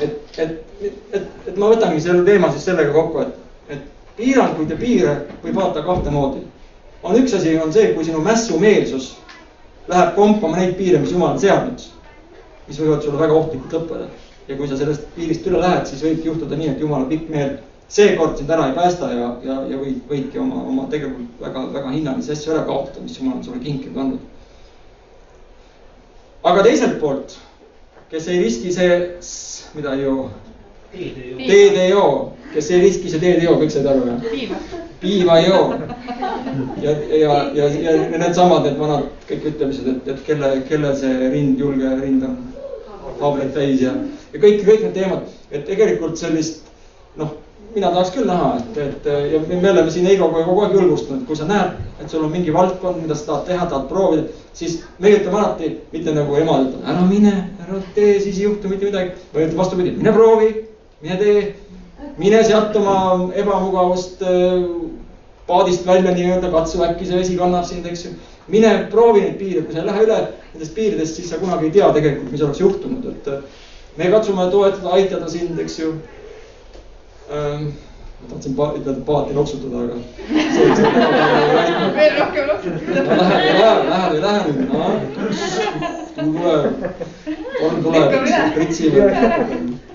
[0.00, 3.38] et, et, et, et, et ma võtangi selle teema siis sellega kokku, et,
[3.76, 6.44] et piiranguid ja piire võib vaadata kahte moodi.
[7.02, 9.12] on üks asi, on see, kui sinu mässumeelsus
[9.88, 11.84] läheb kompama neid piire, mis jumal on seadnud,
[12.68, 14.06] mis võivad sulle väga ohtlikult lõppeda.
[14.48, 17.52] ja kui sa sellest piirist üle lähed, siis võib juhtuda nii, et jumala pikk meel
[17.92, 21.92] seekord sind ära ei päästa ja, ja, ja võid, võidki oma, oma tegelikult väga, väga
[21.92, 24.20] hinnalisi asju ära kaotada, mis jumal on sulle kinkinud andnud.
[26.50, 27.36] aga teiselt poolt,
[28.10, 28.96] kes ei riski see,
[29.76, 30.16] mida ju
[31.88, 32.08] joo,
[32.54, 34.90] kes ei riski, see joo, kõik said aru jah?
[35.02, 35.38] Piima.
[35.40, 35.74] joo.
[36.82, 41.60] ja, ja, ja, ja needsamad, need vanad kõik ütlemised, et, et kelle, kelle see rind,
[41.60, 42.36] julge rind on.
[43.20, 43.92] haableid täis ja,
[44.32, 46.64] ja kõik, kõik need teemad, et tegelikult sellist
[47.20, 47.36] noh,
[47.74, 51.38] mina tahaks küll näha, et, et ja me oleme siin Heigoga kogu aeg julgustanud, kui
[51.38, 54.26] sa näed, et sul on mingi valdkond, mida sa tahad teha, tahad proovida,
[54.56, 57.34] siis meie ütleme alati, mitte nagu emad ütlevad, ära mine,
[57.64, 59.14] ära tee, siis ei juhtu mitte midagi.
[59.32, 60.50] või ütleme vastupidi, mine proovi,
[61.04, 61.44] mine tee,
[62.18, 64.64] mine sealt oma ebamugavust äh,
[65.46, 68.10] paadist välja nii-öelda, katsu äkki see vesi kannab sind, eks ju.
[68.48, 70.18] mine proovi neid piire, kui sa ei lähe üle
[70.52, 73.40] nendest piiridest, siis sa kunagi ei tea tegelikult, mis oleks juhtunud, et äh,
[73.96, 75.94] me katsume toetada, aitada sind, eks ju
[77.30, 77.72] ähm,.
[78.22, 79.94] ma tahtsin pa ütelda paati loksutada, aga.
[81.96, 83.02] veel rohkem loksutada.
[83.08, 84.90] no lähed või lähed, lähed või ei lähe nüüd, noh.
[86.18, 86.64] tuleb,
[87.58, 88.08] torm tuleb,
[88.54, 88.92] pritsib,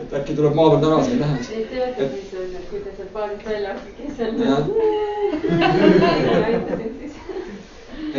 [0.07, 1.35] et äkki tuleb maa peal tagasi, ei lähe.
[1.35, 4.31] Neid teate, mis on, et kui te seal paadist välja kes seal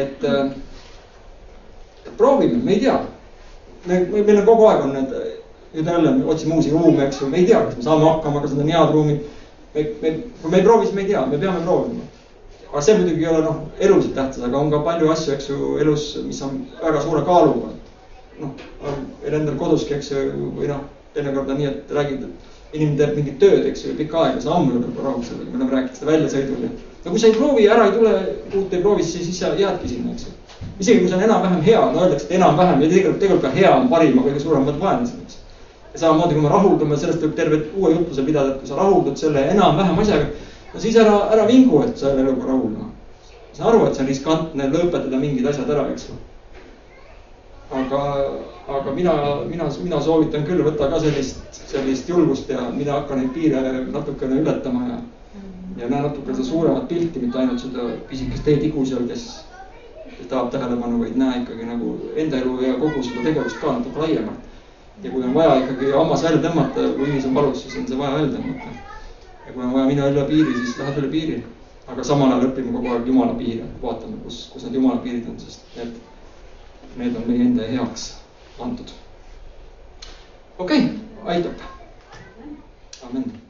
[0.02, 0.50] et äh,
[2.16, 3.00] proovime, me ei tea.
[3.86, 5.14] me, me, meil on kogu aeg on need,
[5.72, 8.42] nüüd jälle me otsime uusi ruume, eks ju, me ei tea, kas me saame hakkama,
[8.44, 9.24] kas need on head ruumid.
[9.74, 10.12] me, me,
[10.42, 12.04] kui me ei proovi, siis me ei tea, me peame proovima.
[12.72, 15.56] aga see muidugi ei ole noh, eluliselt tähtis, aga on ka palju asju, eks ju,
[15.80, 17.72] elus, mis on väga suure kaaluga.
[18.38, 18.50] noh,
[19.22, 20.84] meil endal koduski, eks ju, või noh,
[21.14, 24.56] teinekord on nii, et räägid, et inimene teeb mingit tööd, eks ju, pikka aega, sa
[24.56, 26.70] ammu ole rahul sellega, me oleme rääkinud seda väljasõidul ja.
[27.04, 28.12] no kui sa ei proovi, ära ei tule,
[28.52, 30.34] uut ei proovi, siis, siis sa jäädki sinna, eks ju.
[30.82, 33.72] isegi kui see on enam-vähem hea, no öeldakse, et enam-vähem ja tegelikult, tegelikult ka hea
[33.72, 35.40] on parima kõige suuremad vaenlased, eks.
[35.94, 39.16] ja samamoodi, kui me rahuldume, sellest võib terve uue jutluse pidada, et kui sa rahuldud
[39.20, 42.92] selle enam-vähem asjaga, no siis ära, ära vingu, et sa ei ole eluga rahul, noh.
[42.92, 46.18] ma saan aru, et see on riskantne lõpetada mingid asjad ära, eks ju.
[47.70, 48.02] Aga,
[48.68, 49.14] aga mina,
[49.48, 53.62] mina, mina soovitan küll võtta ka sellist, sellist julgust ja mina hakkan neid piire
[53.92, 54.98] natukene ületama ja
[55.78, 59.26] ja näe natuke seda suuremat pilti, mitte ainult seda pisikest teetigu seal, kes
[60.18, 64.00] kes tahab tähelepanu, vaid näe ikkagi nagu enda elu ja kogu seda tegevust ka natuke
[64.02, 64.46] laiemalt.
[65.02, 67.98] ja kui on vaja ikkagi hammas välja tõmmata, kui inimesel on valus, siis on see
[67.98, 68.72] vaja välja tõmmata.
[69.46, 71.38] ja kui on vaja minna üle piiri, siis lähed üle piiri.
[71.86, 75.38] aga samal ajal õpime kogu aeg jumala piire, vaatame, kus, kus need jumala piirid on,
[75.38, 75.94] sest need,
[76.98, 78.06] need on meie enda heaks
[78.60, 78.90] antud.
[80.58, 81.60] okei okay,, aitab.
[83.08, 83.47] amen